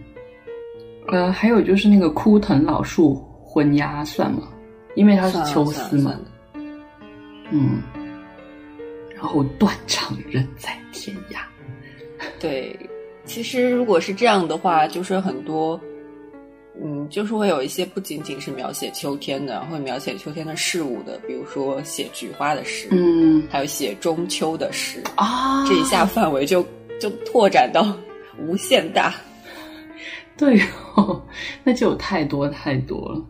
[1.08, 4.48] 呃，还有就是那个枯藤老树昏鸦算吗？
[4.96, 6.20] 因为它是秋思嘛。
[7.52, 7.82] 嗯，
[9.16, 11.40] 然后断肠人在天涯。
[12.40, 12.78] 对，
[13.26, 15.80] 其实如果是这样的话，就是很多，
[16.84, 26.64] 嗯，就是会有一些不仅仅是描写秋天的，会描写秋天的事物的，比如说写菊花的诗，嗯，还有写中秋的诗啊，这一下范围就
[27.02, 27.98] 就拓展到
[28.38, 29.14] 无限大。
[30.38, 30.62] 对
[30.96, 31.22] 哦，
[31.64, 33.26] 那就有太多太多了。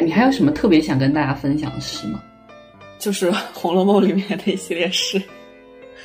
[0.00, 2.22] 你还有什么特别想跟大家分享的诗吗？
[2.98, 5.20] 就是《红楼梦》里面的一系列诗，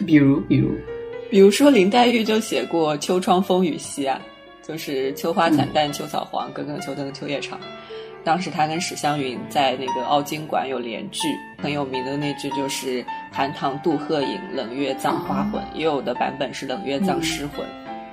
[0.06, 0.71] 比如，比如，
[1.30, 4.19] 比如说林黛玉就写过《秋窗风雨夕》啊，
[4.67, 7.60] 就是秋花惨淡秋草黄，耿耿秋灯秋夜长。
[8.23, 11.28] 当时他跟史湘云在那个奥经馆有联句，
[11.62, 17.65] 很有名的那句就是“寒塘渡鹤影，冷月葬花魂”，也有的版本是“冷月葬诗魂”，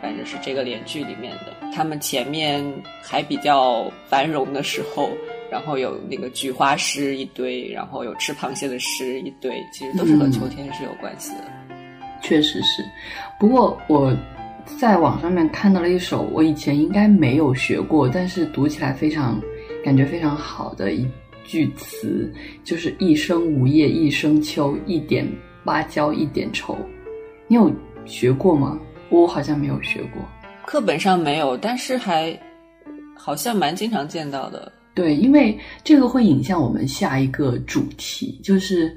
[0.03, 1.57] 反正是这个联句里面的。
[1.75, 2.63] 他们前面
[3.03, 5.11] 还比较繁荣的时候。
[5.55, 11.45] 然后有那个菊花诗一堆，然后有吃螃蟹的诗一堆，其实都是和秋天是有关系的。
[12.21, 12.85] 确实是，
[13.39, 14.13] 不过我
[14.81, 19.41] 在网上面看到了一首我以前应该没有学过，但是读起来非常
[19.85, 21.09] 感觉非常好的一
[21.45, 25.25] 句词，就是“一生无叶一生秋，一点
[25.65, 26.77] 芭蕉一点愁”。
[27.47, 27.73] 你有
[28.05, 28.77] 学过吗？
[29.09, 30.21] 我好像没有学过，
[30.67, 32.37] 课本上没有，但是还
[33.17, 34.73] 好像蛮经常见到的。
[34.95, 38.39] 对，因为这个会影响我们下一个主题。
[38.45, 38.97] 就是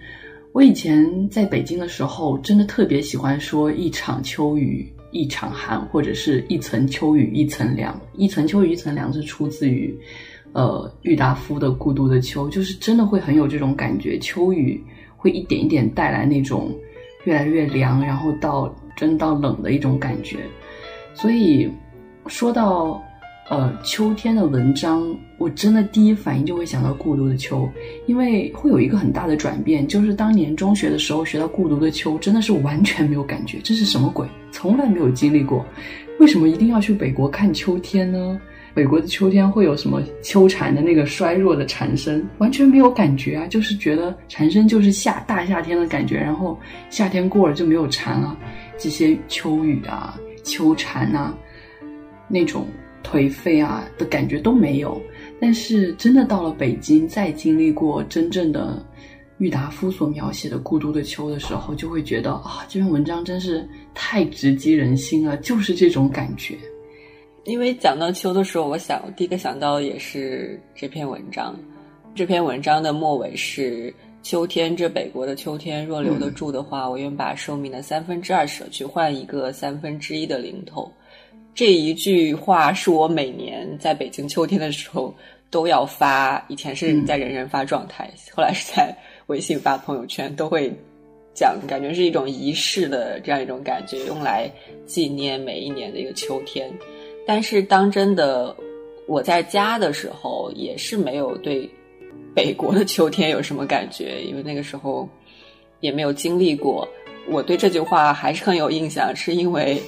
[0.52, 8.00] 我以前在北京的时候，真的特别喜欢说“一场秋雨一场寒”，或者是一层秋雨一层凉。
[8.14, 9.98] 一层秋雨一层凉是出自于
[10.54, 14.20] 呃郁达夫的《孤独的秋》，就是真的会很有这种感觉。
[14.20, 14.80] 秋雨
[15.16, 16.72] 会一点一点带来那种
[17.24, 20.46] 越来越凉，然后到真到冷的一种感觉。
[21.16, 21.68] 所以
[22.28, 23.02] 说到。
[23.50, 27.64] 呃，秋天的文章，我真的第一反应就会想到《孤独的秋》，
[28.06, 34.28] 因为会有一个很大的转变，就是当年中学的时候学到《孤独的秋》，真的是完全没有感觉，这是什么鬼？
[34.52, 35.66] 从来没有经历过，
[36.20, 38.38] 为什么一定要去北国看秋天呢？
[38.74, 42.28] 北国的秋天会有什么秋蝉的那个衰弱的蝉声？
[42.40, 48.38] 完全没有感觉啊，就是觉得蝉声就是夏大夏天的感觉，然后夏天过了就没有蝉了，
[48.78, 51.34] 这些秋雨啊、秋蝉啊，
[52.28, 52.68] 那种。
[53.10, 55.02] 颓废啊的感觉都没有，
[55.40, 58.86] 但是真的到了北京，再经历过真正的
[59.38, 66.58] 郁达夫所描写的孤独的秋的时候，就会觉得啊，这篇文章真是太直击人心了，就是这种感觉。
[67.46, 71.58] 因为讲到秋的时候，我想第一个想到的也是这篇文章。
[72.14, 80.92] 这篇文章的末尾是：秋天，这北国的秋天，若留得住的话，我愿把寿命的三分之二舍去换一个三分之一的零头。
[81.58, 85.12] 这一句话是我每年在北京秋天的时候
[85.50, 90.72] 都要发，以前是在人人发状态，后来是在微信发朋友圈，都会
[91.34, 94.48] 讲，感觉是一种仪式的这样一种感觉，用来
[94.86, 96.72] 纪念每一年的一个秋天。
[97.26, 98.56] 但是当真的
[99.08, 101.68] 我在家的时候，也是没有对
[102.36, 105.10] 北国的秋天有什么感觉，因为那个时候
[105.80, 106.88] 也没有经历过。
[107.28, 109.82] 我对这句话还是很有印象，是因为。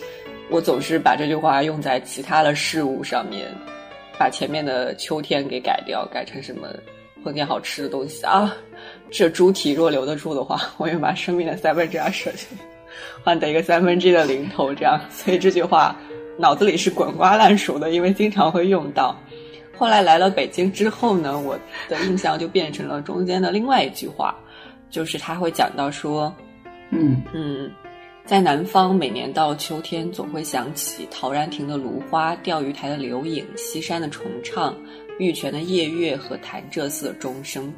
[0.49, 3.47] 我总是把这句话用在其他的事物上面，
[4.17, 6.67] 把前面的秋天给改掉，改成什么
[7.23, 8.55] 碰见好吃的东西啊。
[9.12, 12.47] 这猪蹄若留得住的话，我愿把生命的三分之二舍去，
[13.23, 14.73] 换得一个 三分之一的零头。
[14.73, 15.95] 这样，所以这句话
[16.38, 19.15] 脑子里是滚瓜烂熟的，因为经常会用到。
[19.77, 21.57] 后来来了北京之后呢，我
[21.88, 24.35] 的印象就变成了中间的另外一句话，
[24.89, 26.33] 就是他会讲到说，
[26.89, 27.71] 嗯嗯。
[28.29, 34.77] 在南方，每年到秋天，总会想起陶然亭的芦花、钓鱼台的柳影、西山的重唱、
[35.17, 37.73] 玉泉的夜月和潭柘寺的钟声。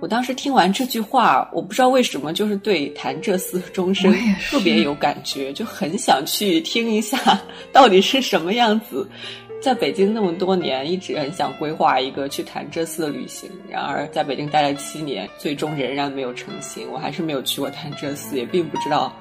[0.00, 4.10] 我当时听完这句话，我不知道为什么，就是对潭柘寺的钟声
[4.48, 7.38] 特别有感觉，就很想去听一下
[7.70, 9.06] 到底是什么样子。
[9.60, 16.90] 在北京那么多年，一直很想规划一个去潭柘寺的旅行，然而在北京待了七年，最终仍然没有成行。
[16.90, 19.14] 我还是没有去过潭柘寺，也并不知道。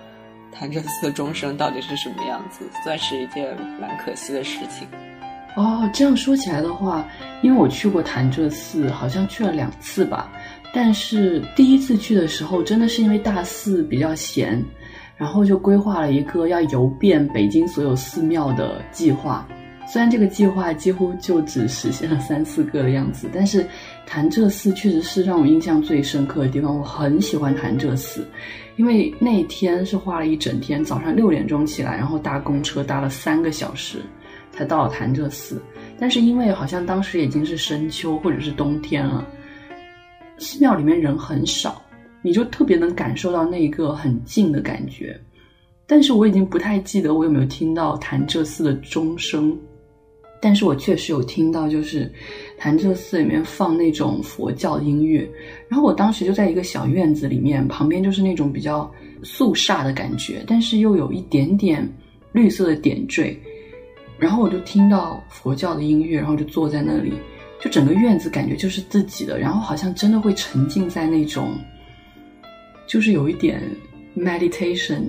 [0.53, 4.87] 潭柘寺的钟声到底是什么样子，算是一件蛮可惜的事情。
[5.55, 7.05] 哦，这样说起来的话，
[7.41, 10.31] 因为我去过潭柘寺，好像去了两次吧，
[10.73, 14.63] 但是第一次去的时候，真的是因为大四比较闲，
[15.15, 19.47] 然后就规划了一个要游遍北京所有寺庙的计划。
[19.85, 23.67] 虽然这个计划几乎就只实现了三四个的样子，但是
[24.07, 26.75] 潭柘寺确实是让我印象最深刻的地方。
[26.79, 28.25] 我很喜欢潭柘寺，
[28.75, 34.01] 因为那天是花了一整天，早上六点钟起来，然后搭公车搭了三个小时
[34.51, 35.61] 才到了潭柘寺。
[35.99, 39.25] 但是因为好像当时已经是深秋或者是冬天了，
[40.39, 41.81] 寺庙里面人很少，
[42.21, 45.19] 你就特别能感受到那个很静的感觉。
[45.85, 49.55] 但是我已经不太记得我有没有听到潭柘寺的钟声。
[50.43, 52.11] 但是我确实有听到，就是
[52.57, 55.25] 潭柘寺里面放那种佛教音乐，
[55.69, 61.89] 然后我当时就在一个小院子里面，旁边就是那种比较肃杀的感觉，但是又有一点点
[62.33, 63.39] 绿色的点缀，
[64.19, 67.13] 然后我就听到佛教的音乐，然后就坐在那里，
[67.61, 71.57] 就整个院子感觉就是自己的，然后好像真的会沉浸在那种，
[72.85, 73.61] 就是有一点
[74.13, 75.03] meditation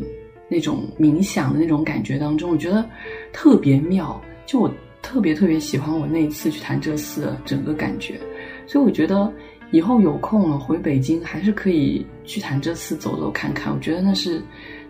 [0.49, 2.89] 那种冥想的那种感觉当中，我觉得
[3.33, 4.71] 特别妙，就我。
[5.05, 8.19] 特别特别喜欢我那一次去潭柘寺的整个感觉，
[8.67, 9.31] 所以我觉得
[9.71, 13.73] 以后有空了回北京还是可以去潭柘寺走走看看。
[13.73, 14.43] 我觉得那是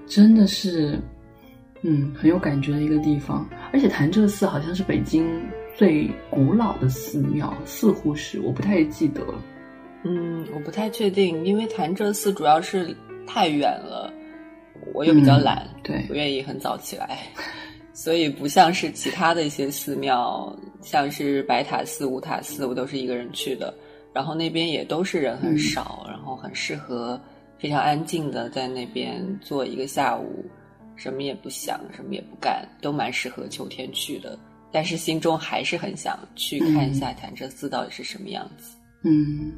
[0.06, 0.98] 真的是，
[1.82, 3.46] 嗯，很有感觉的一个地方。
[3.72, 5.28] 而且潭柘寺好像是北京
[5.76, 9.34] 最古老的寺庙，似乎是，我不太记得了。
[10.04, 12.96] 嗯，我不太确定，因为潭柘寺主要是
[13.26, 14.12] 太远了，
[14.92, 17.18] 我又比较懒，对，不愿意很早起来。
[17.94, 23.72] 所以不像是其他的一些寺庙，像是白塔寺、五塔寺，我都是一个人去的。
[24.12, 27.18] 然后那边也都是人很少，然后很适合
[27.58, 30.44] 非常安静的在那边坐一个下午，
[30.96, 34.38] 什么也不想，什么也不干，都蛮适合秋天去的。
[34.70, 38.76] 但是心中还是很想去看一下潭柘寺到底是什么样子。
[38.76, 39.52] 嗯，嗯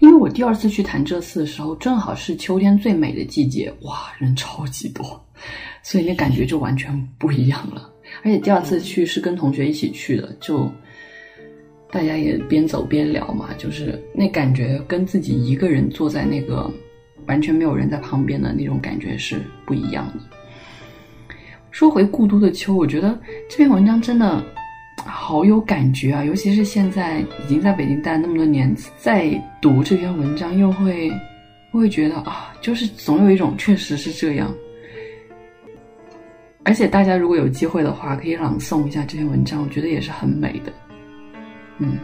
[0.00, 5.22] 因为我第二次去潭柘寺的时候，正好是秋天最美的季节，哇，人超级多。
[5.82, 7.88] 所以那感觉就完全不一样了，
[8.24, 10.68] 而且第二次去是跟同学一起去的，就
[11.90, 16.68] 大家也边走边聊嘛，就是那感觉跟自己一个人坐在那个
[17.26, 20.20] 完全没有人在旁边的那种感觉是不一样的。
[21.70, 23.16] 说回故都的秋，我觉得
[23.48, 24.42] 这篇文章真的
[25.04, 29.30] 好有感觉啊，尤其是现在已经在北京待了那么多年，再
[29.60, 31.10] 读这篇文章又会
[31.70, 34.52] 会觉得啊，就是总有一种确实是这样。
[36.64, 40.72] 而且大家如果有机会的话，可以朗诵一下这篇文章，我觉得也是很美的。
[41.78, 41.98] 嗯，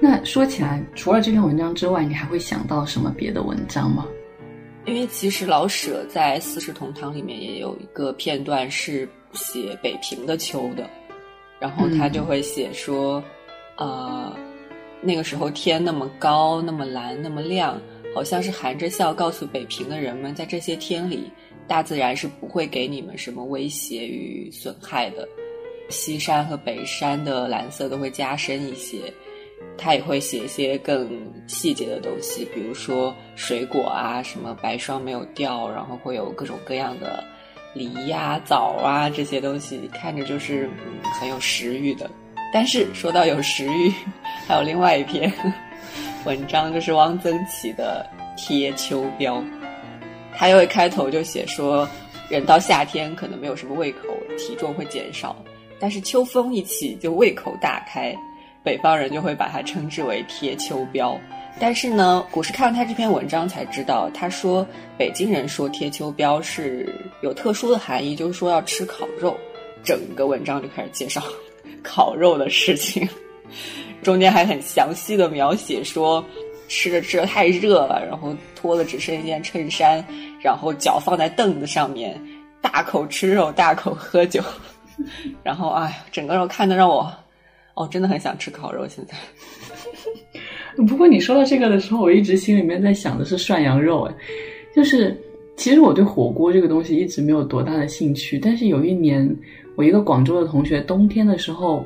[0.00, 4.06] 那说起来，除了这篇文章之外，你还会想到什么别的文章吗？
[4.86, 10.88] 因为其实老舍在《四世同堂》里面也有一个片段是写北平的秋的，
[11.62, 13.22] 然后他就会写说，
[13.76, 14.36] 呃，
[15.00, 17.80] 那个时候天那么高，那么蓝，那么亮，
[18.12, 21.30] 好像是含着笑告诉北平的人们，在这些天里。
[21.68, 25.26] 大自然是不会给你们什么威胁与损害的，
[25.88, 28.98] 西山和北山的蓝色都会加深一些，
[29.78, 31.08] 他也会写一些更
[31.46, 37.22] 细节的东西，比如说水果啊，什么白霜没有掉，然后会有各种各样的
[37.74, 40.68] 梨呀、枣啊这些东西，看着就是
[41.18, 42.10] 很有食欲的。
[42.52, 43.92] 但是说到有食欲，
[44.46, 45.32] 还有另外一篇
[46.26, 48.06] 文章，就是汪曾祺的
[48.38, 49.40] 《贴秋膘》。
[50.34, 51.88] 他又一开头就写说，
[52.28, 54.08] 人到夏天可能没有什么胃口，
[54.38, 55.36] 体重会减少，
[55.78, 58.14] 但是秋风一起就胃口大开，
[58.62, 61.18] 北方人就会把它称之为贴秋膘。
[61.60, 69.36] 但是呢，我是看了他这篇文章才知道，他说北京人说贴秋膘是有特殊的含义，就是说要吃烤肉。
[69.84, 71.22] 整个文章就开始介绍
[71.82, 73.08] 烤肉的事情，
[74.02, 76.24] 中间还很详细的描写说。
[76.68, 80.02] 吃着吃着太热了，然后脱了只剩一件衬衫，
[80.40, 82.18] 然后脚放在凳子上面，
[82.62, 84.42] 大口吃肉，大口喝酒，
[85.44, 87.12] 然后哎，整个肉看的让我，
[87.74, 88.86] 哦，真的很想吃烤肉。
[88.88, 89.16] 现在，
[90.84, 94.14] 不过你说到这个的时候，我一直心里面在想的是涮羊肉，哎，
[94.74, 95.16] 就是
[95.56, 99.28] 其实我对火锅这个东西一直没有多大的兴趣，但是有一年
[99.76, 101.84] 我一个广州的同学冬天的时候。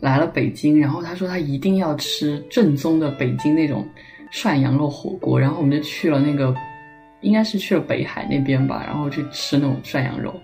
[0.00, 3.86] 来了北京，然后他说他一定要吃正宗的北京那种
[4.32, 6.52] 涮羊肉火锅，然后我们就去了那个，
[7.20, 10.34] 应该是去了北海那边吧，然后去吃那种涮羊肉，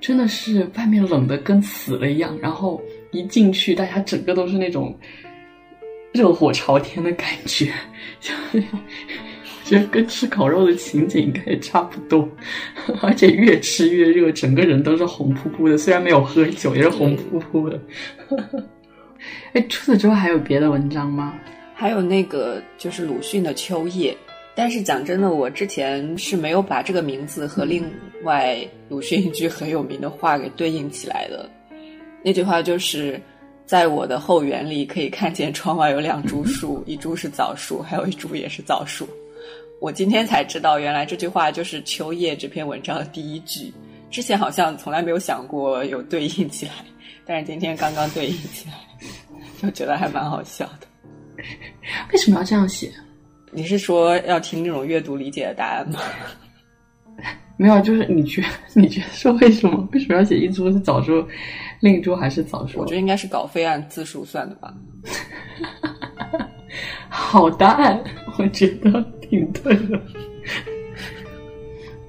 [0.00, 2.80] 真的是外面冷的跟死了一样，然后
[3.12, 4.96] 一进去，大家整个都是那种
[6.12, 7.72] 热火朝天的感觉，
[8.20, 12.28] 就我觉得跟吃烤肉的情景应该也差不多，
[13.02, 17.80] 而且越吃越热，整个人都是红扑扑的，虽然没有喝酒，也是红扑扑的。
[19.52, 21.34] 哎，除此之外还有别的文章吗？
[21.74, 24.12] 还有那个就是鲁迅的《秋叶》，
[24.54, 27.84] 但是讲真的，我之前是没有把这个名字和另
[28.22, 28.58] 外
[28.88, 31.48] 鲁迅一句很有名的话给对应起来的。
[32.22, 33.20] 那句话就是
[33.64, 39.08] 在我的后园里可以看见窗外有两株树，一株是枣树，还有一株也是枣树。
[39.80, 43.72] 我今天才知道，原来这句话就是《秋叶》这篇文章的第一句。
[44.10, 46.72] 之前好像从来没有想过有对应起来，
[47.24, 48.74] 但是今天刚刚对应起来，
[49.62, 50.86] 就觉得还蛮好笑的。
[52.12, 52.90] 为什么要这样写？
[53.52, 56.00] 你是说要听那种阅读理解的答案吗？
[57.56, 58.44] 没有，就是你觉
[58.74, 59.88] 你觉得说为什么？
[59.92, 61.26] 为什么要写一株是枣树，
[61.80, 62.78] 另一株还是枣树？
[62.80, 64.74] 我觉得应该是稿费按字数算的吧。
[67.08, 68.02] 好答案，
[68.38, 69.04] 我觉得。
[69.30, 70.00] 挺对的，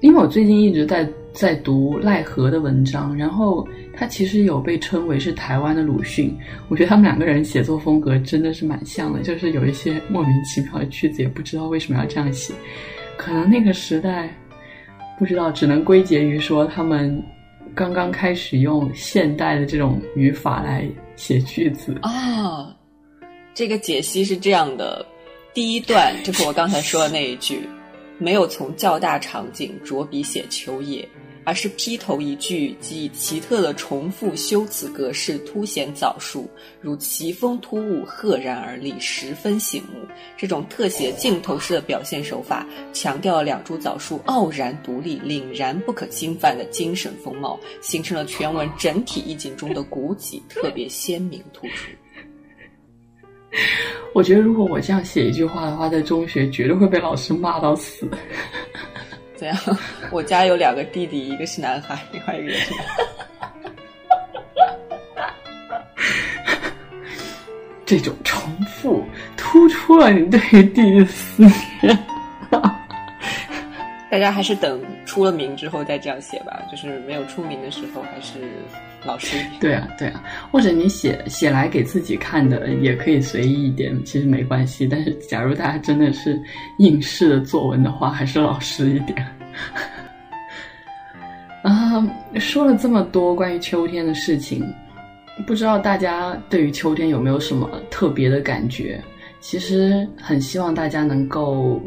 [0.00, 3.64] 因为我最近一直在在读赖和的文章，然后
[3.94, 6.36] 他其实有被称为是台湾的鲁迅。
[6.68, 12.52] 我觉得他们两个人写作风格真的是蛮像的，就是有一些莫名其妙的句子，也不知道为什么要这样写。
[13.16, 14.28] 可能那个时代
[15.16, 17.22] 不知道，只能归结于说他们
[17.74, 22.76] 刚刚开始用现代的这种语法来写句子啊。
[23.54, 25.04] 这个解析是这样的。
[25.54, 27.68] 第一段就是我刚才说的那一句，
[28.18, 31.06] 没有从较大场景着笔写秋叶，
[31.44, 36.48] 而是劈头一句即以奇特的重复修辞格式凸显枣树，
[36.80, 40.06] 如奇峰突兀，赫然而立，十分醒目。
[40.36, 51.90] 这种特写镜头式的表现手法，强调了两株枣树傲然独立、凛然不可侵犯的精神风貌，形成了全文整体意境中的古脊，特别鲜明突出。
[54.14, 58.08] 我觉得，如果我这样写一句话的话，在中学绝对会被老师骂到死。
[59.42, 59.58] 怎样？
[60.12, 62.72] 我家有两个弟弟，一个是男孩，另外一个也是。
[67.84, 69.04] 这种重复
[69.36, 71.42] 突出了你对于弟弟的思
[71.82, 71.98] 念。
[74.08, 78.38] 大家还是等出了名之后再这样写吧，就是没有出名的时候还是
[79.04, 79.60] 老实一点。
[79.60, 84.86] 对啊，对啊，或者你写写来给自己看的也可以随意一点，其实没关系。
[84.86, 86.40] 但是假如大家真的是
[86.78, 89.26] 应试的作文的话，还是老实一点。
[91.62, 92.06] 啊，
[92.40, 94.64] 说了这么多关于秋天的事情，
[95.46, 99.02] 不知道大家对于秋天有没有什么特别的感觉？
[99.40, 101.80] 其实很希望大家能够。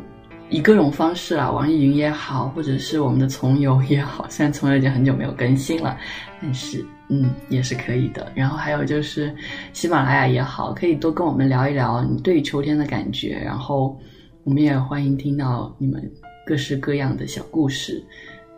[0.52, 5.98] 以各种方式啊，网易云也好，或者是我们的从游也好，虽然从游已经很久没有更新了，
[6.40, 8.32] 但是嗯，也是可以的。
[8.36, 9.34] 然后还有就是
[9.74, 13.40] 喜马拉雅也好，可以多跟我们聊一聊你对秋天的感觉。
[13.44, 13.98] 然后
[14.44, 16.12] 我们也欢迎听到你们
[16.46, 18.04] 各式各样的小故事，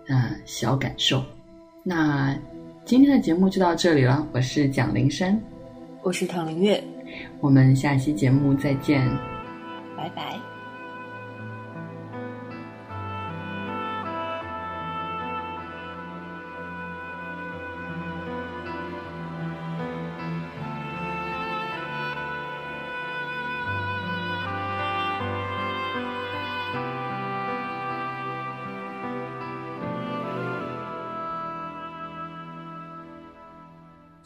[0.08, 1.24] 呃，小感受。
[1.84, 2.36] 那
[2.86, 5.38] 今天的节目就到这里了，我是蒋灵山，
[6.04, 6.82] 我是唐灵月，
[7.42, 9.06] 我们下期节目再见，
[9.98, 10.47] 拜拜。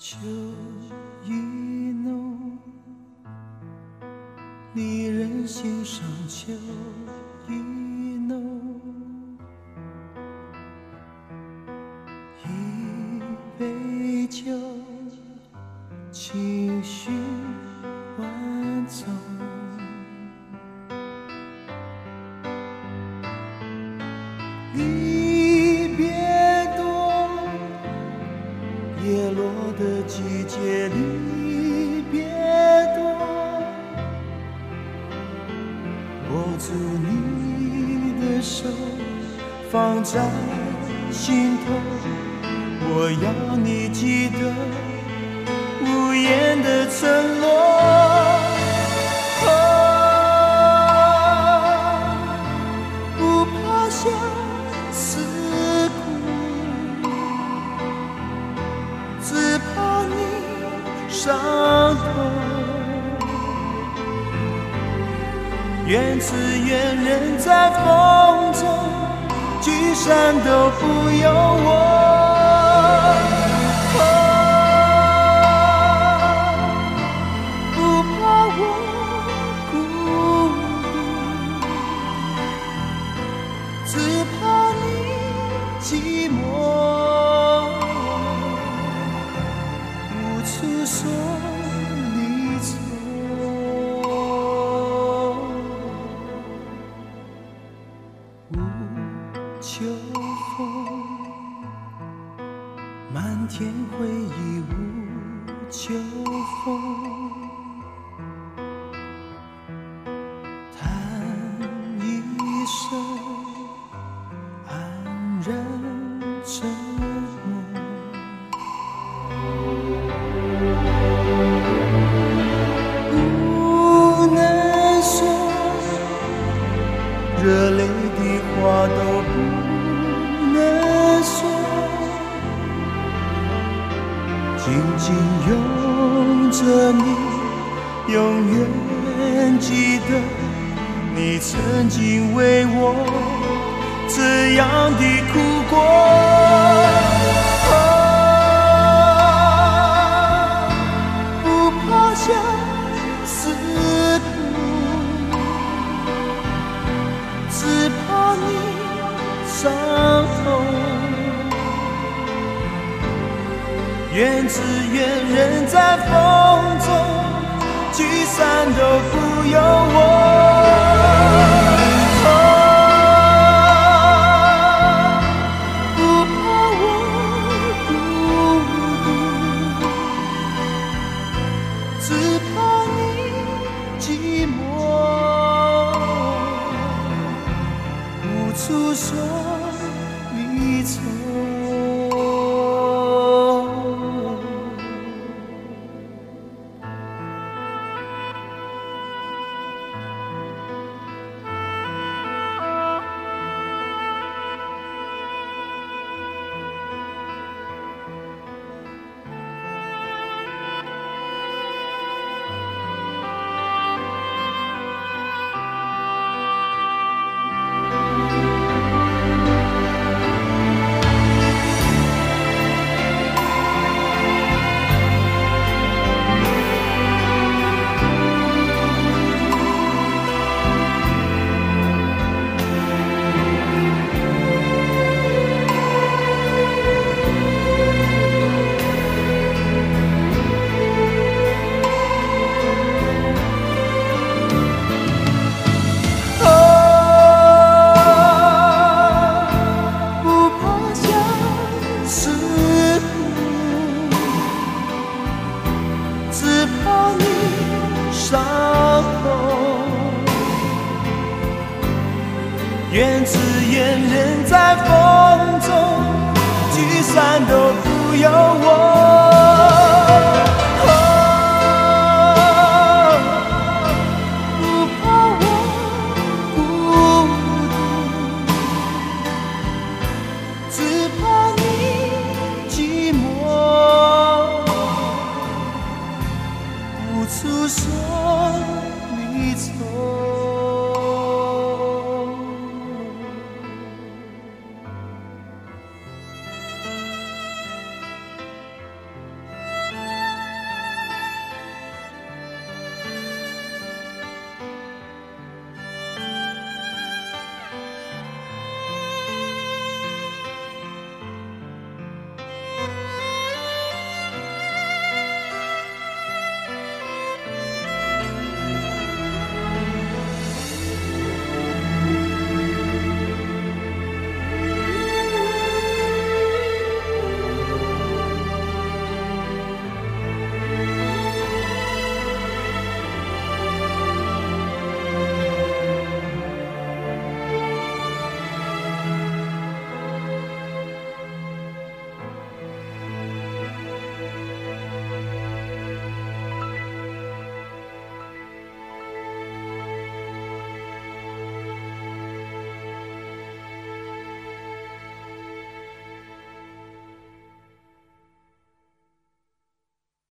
[0.04, 0.18] 秋
[1.24, 1.32] 意
[1.94, 2.58] 浓，
[4.74, 6.04] 离人心上。
[6.28, 6.52] 秋